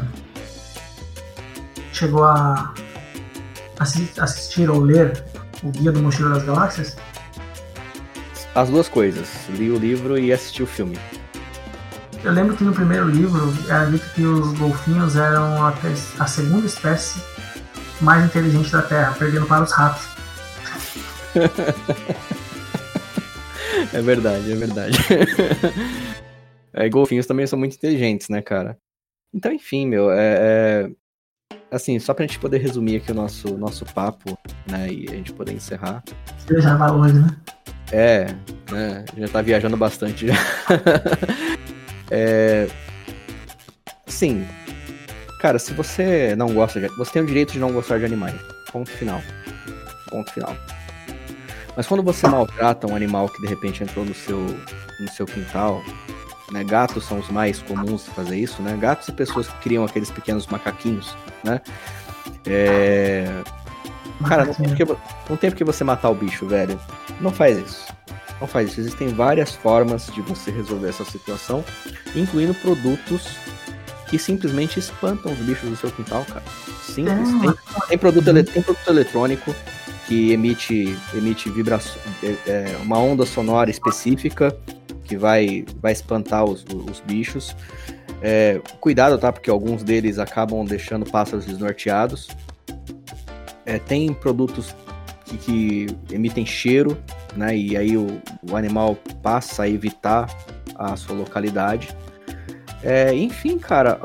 [1.92, 2.72] chegou a
[4.20, 5.31] assistir ou ler
[5.62, 6.96] o Guia do Mochileiro das Galáxias?
[8.54, 9.48] As duas coisas.
[9.50, 10.98] Li o livro e assisti o filme.
[12.24, 15.74] Eu lembro que no primeiro livro era dito que os golfinhos eram a,
[16.18, 17.20] a segunda espécie
[18.00, 20.06] mais inteligente da Terra, perdendo para os ratos.
[23.92, 24.96] é verdade, é verdade.
[26.74, 28.78] é, golfinhos também são muito inteligentes, né, cara?
[29.34, 30.90] Então, enfim, meu, é, é,
[31.72, 34.38] assim, só pra gente poder resumir aqui o nosso, nosso papo,
[34.70, 36.04] né, e a gente poder encerrar.
[36.38, 37.36] Você já vai longe, né?
[37.90, 38.26] É,
[38.70, 40.34] né, já tá viajando bastante já.
[42.14, 42.68] É...
[44.06, 44.46] Sim.
[45.40, 46.88] Cara, se você não gosta de.
[46.88, 48.38] Você tem o direito de não gostar de animais.
[48.70, 49.22] Ponto final.
[50.10, 50.54] Ponto final.
[51.74, 54.40] Mas quando você maltrata um animal que de repente entrou no seu,
[55.00, 55.82] no seu quintal,
[56.52, 56.62] né?
[56.62, 58.76] Gatos são os mais comuns de fazer isso, né?
[58.78, 61.60] Gatos e pessoas que criam aqueles pequenos macaquinhos, né?
[62.46, 63.42] É...
[64.26, 64.84] Cara, não tem, porque,
[65.28, 66.78] não tem porque você matar o bicho, velho.
[67.20, 67.86] Não faz isso.
[68.40, 68.80] Não faz isso.
[68.80, 71.64] Existem várias formas de você resolver essa situação,
[72.14, 73.26] incluindo produtos
[74.08, 76.44] que simplesmente espantam os bichos do seu quintal, cara.
[76.82, 77.16] Simples.
[77.16, 77.40] É.
[77.40, 79.54] Tem, tem, produto, tem produto eletrônico
[80.06, 84.54] que emite, emite vibração, é, é, uma onda sonora específica
[85.12, 87.54] que vai, vai espantar os, os bichos.
[88.22, 89.30] É, cuidado, tá?
[89.30, 92.28] Porque alguns deles acabam deixando pássaros desnorteados.
[93.66, 94.74] É, tem produtos
[95.26, 96.96] que, que, emitem cheiro
[97.36, 97.56] né?
[97.56, 100.28] E aí o, o animal passa a evitar
[100.74, 101.94] a sua localidade.
[102.82, 104.00] É, enfim, cara,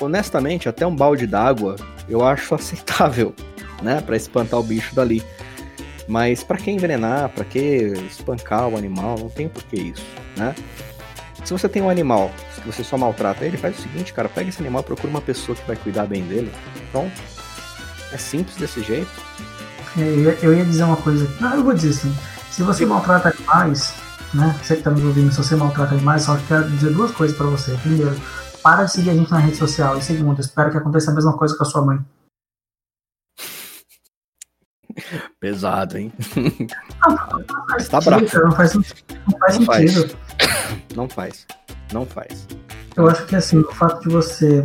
[0.00, 1.76] honestamente, até um balde d'água
[2.08, 3.34] eu acho aceitável,
[3.80, 5.22] né, para espantar o bicho dali.
[6.08, 7.58] Mas para que envenenar, para que
[8.08, 10.04] espancar o animal, não tem por que isso,
[10.36, 10.54] né?
[11.44, 14.48] Se você tem um animal, se você só maltrata ele, faz o seguinte, cara, pega
[14.48, 16.52] esse animal, procura uma pessoa que vai cuidar bem dele.
[16.92, 17.12] Pronto.
[18.12, 19.10] É simples desse jeito.
[19.98, 22.14] É, eu ia dizer uma coisa, não, eu vou dizer assim,
[22.50, 23.94] se você maltrata animais,
[24.32, 24.58] né?
[24.62, 27.46] Você que está nos ouvindo, se você maltrata animais, só quero dizer duas coisas para
[27.46, 27.76] você.
[27.78, 28.14] Primeiro,
[28.62, 29.98] para de seguir a gente na rede social.
[29.98, 31.98] E segundo, espero que aconteça a mesma coisa com a sua mãe.
[35.40, 36.12] Pesado, hein?
[36.36, 37.16] Não,
[37.48, 38.22] não faz tá bravo.
[38.22, 38.84] Não faz, não
[39.38, 40.16] faz não sentido.
[40.94, 41.46] Não faz.
[41.92, 42.46] Não faz.
[42.96, 44.64] Eu acho que assim, o fato de você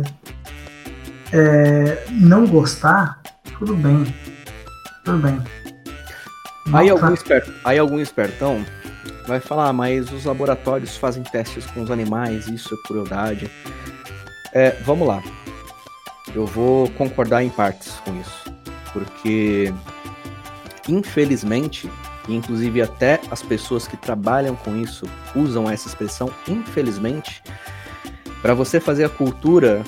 [1.32, 3.20] é, não gostar,
[3.58, 4.14] tudo bem.
[5.04, 5.42] Tudo bem.
[6.72, 8.64] Aí algum, esperto, aí algum espertão
[9.26, 13.50] vai falar, mas os laboratórios fazem testes com os animais, isso é crueldade.
[14.52, 15.22] É, vamos lá.
[16.34, 18.52] Eu vou concordar em partes com isso.
[18.92, 19.72] Porque,
[20.88, 21.90] infelizmente,
[22.34, 27.42] inclusive até as pessoas que trabalham com isso usam essa expressão, infelizmente,
[28.42, 29.82] para você fazer a cultura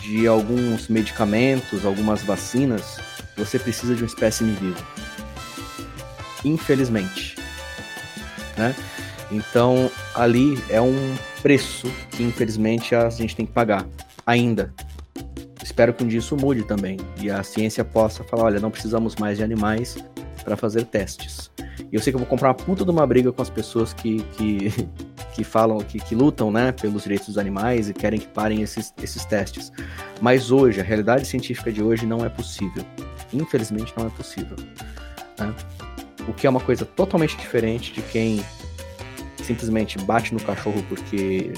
[0.00, 2.98] de alguns medicamentos, algumas vacinas,
[3.36, 4.84] você precisa de um espécime vivo.
[6.44, 7.36] infelizmente,
[8.56, 8.74] né?
[9.30, 13.86] Então ali é um preço que infelizmente a gente tem que pagar
[14.26, 14.72] ainda.
[15.62, 19.16] Espero que um dia isso mude também e a ciência possa falar, olha, não precisamos
[19.16, 19.96] mais de animais
[20.42, 21.50] para fazer testes.
[21.90, 23.92] E eu sei que eu vou comprar uma puta de uma briga com as pessoas
[23.92, 24.72] que, que,
[25.34, 28.92] que falam, que, que lutam né, pelos direitos dos animais e querem que parem esses,
[29.02, 29.72] esses testes.
[30.20, 32.84] Mas hoje, a realidade científica de hoje não é possível.
[33.32, 34.56] Infelizmente não é possível.
[35.38, 35.54] Né?
[36.28, 38.44] O que é uma coisa totalmente diferente de quem
[39.42, 41.52] simplesmente bate no cachorro porque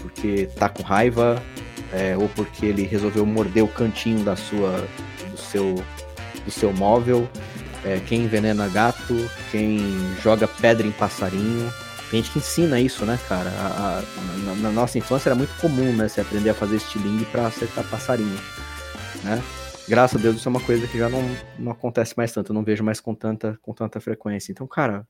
[0.00, 1.42] porque tá com raiva
[1.92, 4.86] é, ou porque ele resolveu morder o cantinho da sua
[5.30, 5.74] do seu
[6.44, 7.28] do seu móvel
[7.84, 9.14] é, quem envenena gato
[9.50, 9.78] quem
[10.22, 11.72] joga pedra em passarinho
[12.10, 13.50] tem gente que ensina isso, né, cara?
[13.50, 14.02] A, a,
[14.44, 16.08] na, na, nossa infância era muito comum, né?
[16.08, 18.36] Você aprender a fazer estilingue para acertar passarinho,
[19.22, 19.40] né?
[19.88, 21.22] Graças a Deus isso é uma coisa que já não,
[21.56, 24.50] não acontece mais tanto, eu não vejo mais com tanta, com tanta frequência.
[24.50, 25.06] Então, cara,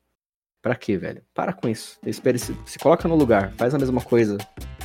[0.63, 1.23] Pra quê, velho?
[1.33, 1.99] Para com isso.
[2.05, 4.37] Espere, se, se coloca no lugar, faz a mesma coisa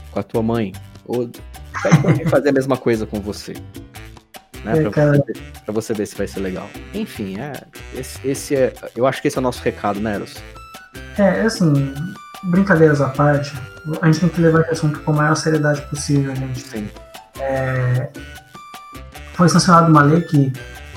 [0.10, 0.72] com a tua mãe.
[1.06, 3.54] Ou pede pra alguém fazer a mesma coisa com você.
[4.66, 4.80] Né?
[4.80, 6.68] É, pra, você, pra, você, ver se vai ser legal.
[6.92, 7.54] Enfim, é,
[7.94, 8.74] esse, esse é.
[8.96, 10.36] Eu acho que esse é o nosso recado, né, Eros?
[11.18, 11.94] É, assim,
[12.46, 13.54] brincadeiras à parte,
[14.02, 16.60] a gente tem que levar esse assunto com a maior seriedade possível, gente.
[16.62, 16.90] Sim.
[17.40, 18.10] É,
[19.36, 20.52] foi sancionada uma lei que,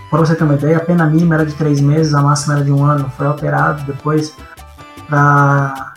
[0.09, 2.65] para você ter uma ideia, a pena mínima era de três meses, a máxima era
[2.65, 3.13] de um ano.
[3.19, 4.35] Foi alterado depois
[5.09, 5.93] para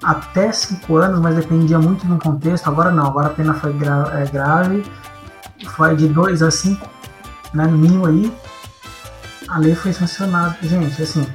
[0.00, 2.68] até 5 anos, mas dependia muito do contexto.
[2.68, 4.84] Agora não, agora a pena foi gra é, grave,
[5.68, 6.88] foi de 2 a 5,
[7.54, 8.32] né, no mínimo aí.
[9.48, 10.56] A lei foi sancionada.
[10.62, 11.26] Gente, assim,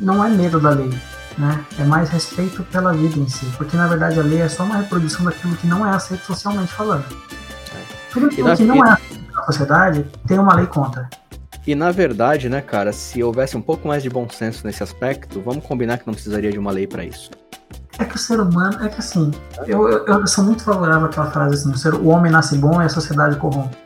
[0.00, 0.90] não é medo da lei,
[1.38, 1.64] né?
[1.78, 4.78] É mais respeito pela vida em si, porque na verdade a lei é só uma
[4.78, 7.04] reprodução daquilo que não é aceito socialmente falando.
[8.10, 11.08] Tudo aquilo que não é aceito na sociedade tem uma lei contra.
[11.66, 15.40] E na verdade, né, cara, se houvesse um pouco mais de bom senso nesse aspecto,
[15.40, 17.30] vamos combinar que não precisaria de uma lei para isso.
[18.02, 19.30] É que o ser humano, é que assim,
[19.64, 22.82] eu, eu, eu sou muito favorável àquela frase assim, o, ser, o homem nasce bom
[22.82, 23.76] e a sociedade corrompe.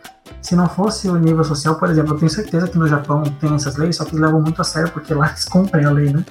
[0.41, 3.55] Se não fosse o nível social, por exemplo, eu tenho certeza que no Japão tem
[3.55, 6.15] essas leis, só que eles levam muito a sério porque lá eles cumprem a lei,
[6.15, 6.25] né?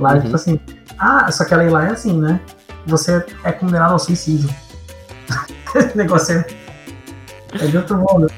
[0.00, 0.20] Lá, uhum.
[0.22, 0.58] tipo assim,
[0.98, 2.40] ah, só que a lei lá é assim, né?
[2.86, 4.50] Você é condenado ao suicídio.
[5.76, 6.46] Esse negócio é,
[7.52, 8.28] é de outro mundo.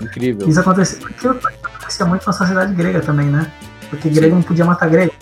[0.00, 0.48] Incrível.
[0.48, 3.52] Isso aconteceu porque acontecia muito na sociedade grega também, né?
[3.90, 4.36] Porque grego Sim.
[4.36, 5.12] não podia matar grego.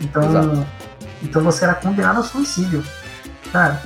[0.00, 0.22] Então,
[1.24, 2.84] então você era condenado ao suicídio.
[3.50, 3.82] Cara,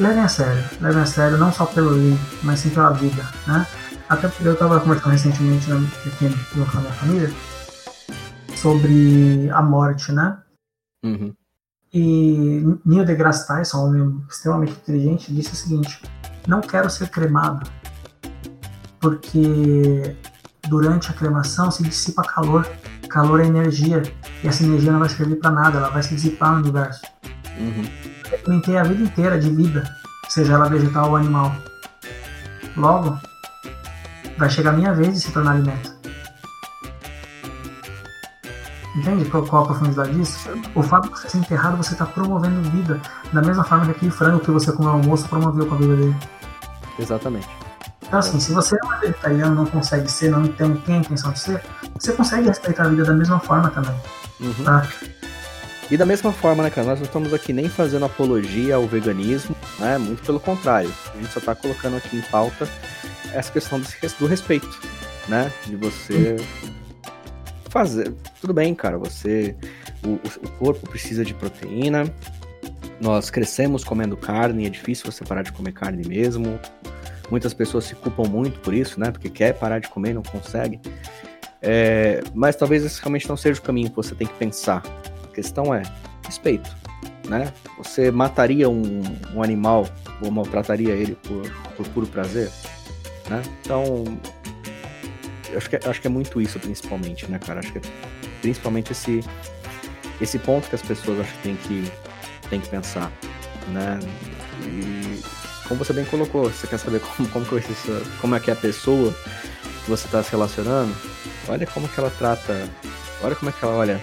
[0.00, 3.66] levem a sério, levem a sério, não só pelo livro, mas sim pela vida, né?
[4.08, 7.30] Até porque eu estava conversando recentemente aqui no canal da família
[8.56, 10.38] sobre a morte, né?
[11.04, 11.34] Uhum.
[11.92, 16.02] E Neil deGrasse Tyson, um homem extremamente inteligente, disse o seguinte:
[16.46, 17.68] Não quero ser cremado,
[19.00, 20.16] porque
[20.68, 22.66] durante a cremação se dissipa calor.
[23.12, 24.02] Calor é energia.
[24.42, 27.02] E essa energia não vai servir para nada, ela vai se dissipar no universo.
[27.58, 27.84] Uhum.
[28.30, 29.84] Eu experimentei a vida inteira de vida,
[30.28, 31.54] seja ela vegetal ou animal.
[32.76, 33.18] Logo,
[34.38, 35.92] vai chegar a minha vez de se tornar alimento.
[38.96, 40.50] Entende qual, qual a profundidade disso?
[40.74, 43.00] O fato de você ser enterrado, você está promovendo vida.
[43.32, 45.96] Da mesma forma que aquele frango que você comeu no almoço promoveu com a vida
[45.96, 46.16] dele.
[46.98, 47.48] Exatamente.
[48.12, 51.32] Então, assim, se você é um vegetariano, não consegue ser, não tem, tem a intenção
[51.32, 51.62] de ser,
[51.98, 53.94] você consegue respeitar a vida da mesma forma também.
[54.38, 54.64] Uhum.
[54.64, 54.86] Tá?
[55.90, 59.56] E da mesma forma, né, cara, nós não estamos aqui nem fazendo apologia ao veganismo,
[59.78, 59.96] né?
[59.96, 60.92] Muito pelo contrário.
[61.14, 62.68] A gente só está colocando aqui em pauta
[63.32, 64.78] essa questão do respeito,
[65.26, 65.50] né?
[65.64, 66.36] De você
[67.70, 68.12] fazer.
[68.42, 69.56] Tudo bem, cara, você.
[70.04, 72.04] O, o corpo precisa de proteína.
[73.00, 76.60] Nós crescemos comendo carne, é difícil você parar de comer carne mesmo.
[77.32, 79.10] Muitas pessoas se culpam muito por isso, né?
[79.10, 80.78] Porque quer parar de comer não consegue.
[81.62, 84.82] É, mas talvez esse realmente não seja o caminho que você tem que pensar.
[85.24, 85.80] A questão é
[86.26, 86.68] respeito,
[87.26, 87.50] né?
[87.78, 89.00] Você mataria um,
[89.34, 89.88] um animal
[90.20, 92.50] ou maltrataria ele por, por puro prazer,
[93.30, 93.40] né?
[93.62, 94.04] Então,
[95.56, 97.60] acho que, acho que é muito isso principalmente, né, cara?
[97.60, 97.82] Acho que é
[98.42, 99.24] principalmente esse,
[100.20, 101.92] esse ponto que as pessoas acho que tem que,
[102.50, 103.10] tem que pensar,
[103.68, 103.98] né?
[104.66, 105.41] E
[105.72, 107.46] como você bem colocou, você quer saber como, como,
[108.20, 109.10] como é que é a pessoa
[109.84, 110.94] que você está se relacionando,
[111.48, 112.68] olha como que ela trata,
[113.22, 114.00] olha como é que ela olha,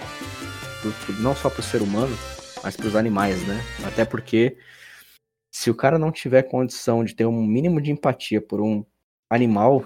[1.20, 2.16] não só para o ser humano,
[2.62, 3.64] mas para os animais, né?
[3.84, 4.56] Até porque
[5.50, 8.84] se o cara não tiver condição de ter um mínimo de empatia por um
[9.30, 9.84] animal,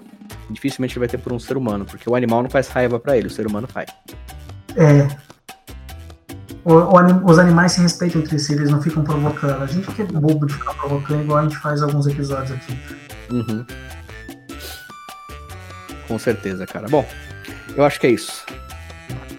[0.49, 3.15] dificilmente ele vai ter por um ser humano, porque o animal não faz raiva para
[3.15, 3.89] ele, o ser humano faz.
[4.75, 5.34] É,
[6.65, 9.61] o, o, os animais se respeitam entre si, eles não ficam provocando.
[9.61, 12.79] A gente que é bobo de ficar provocando, igual a gente faz alguns episódios aqui.
[13.31, 13.65] Uhum.
[16.07, 16.87] Com certeza, cara.
[16.89, 17.07] Bom,
[17.75, 18.43] eu acho que é isso.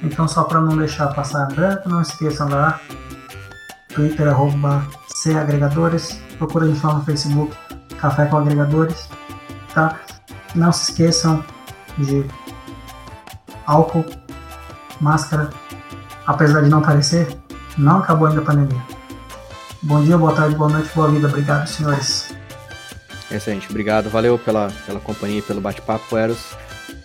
[0.03, 2.81] Então, só para não deixar passar branco, não esqueçam lá.
[3.89, 4.87] Twitter, arroba
[5.41, 6.21] Agregadores.
[6.39, 7.57] Procura a gente lá no Facebook,
[7.99, 9.09] Café com Agregadores.
[9.75, 9.99] Tá?
[10.55, 11.45] Não se esqueçam
[11.99, 12.25] de
[13.67, 14.05] álcool,
[15.01, 15.51] máscara.
[16.27, 17.29] Apesar de não parecer,
[17.79, 18.83] não acabou ainda a pandemia.
[19.83, 21.29] Bom dia, boa tarde, boa noite, boa vida.
[21.29, 22.35] Obrigado, senhores.
[23.31, 24.11] Excelente, obrigado.
[24.11, 26.57] Valeu pela, pela companhia pelo bate-papo, Eros.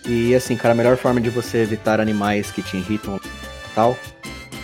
[0.05, 3.19] E assim, cara, a melhor forma de você evitar animais que te irritam
[3.75, 3.95] tal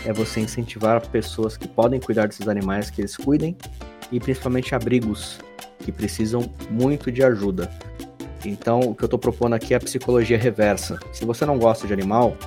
[0.06, 3.58] é você incentivar pessoas que podem cuidar desses animais, que eles cuidem,
[4.12, 5.40] e principalmente abrigos
[5.80, 7.70] que precisam muito de ajuda.
[8.46, 10.98] Então, o que eu estou propondo aqui é a psicologia reversa.
[11.12, 12.38] Se você não gosta de animal,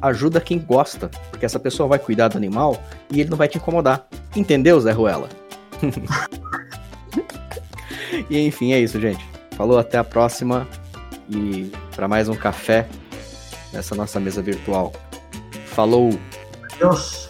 [0.00, 2.80] ajuda quem gosta, porque essa pessoa vai cuidar do animal
[3.10, 4.06] e ele não vai te incomodar.
[4.34, 5.28] Entendeu, Zé Ruela?
[8.30, 9.24] e enfim, é isso, gente.
[9.56, 10.66] Falou, até a próxima
[11.28, 12.88] e para mais um café
[13.72, 14.92] nessa nossa mesa virtual.
[15.66, 16.10] Falou!
[16.78, 17.27] Deus!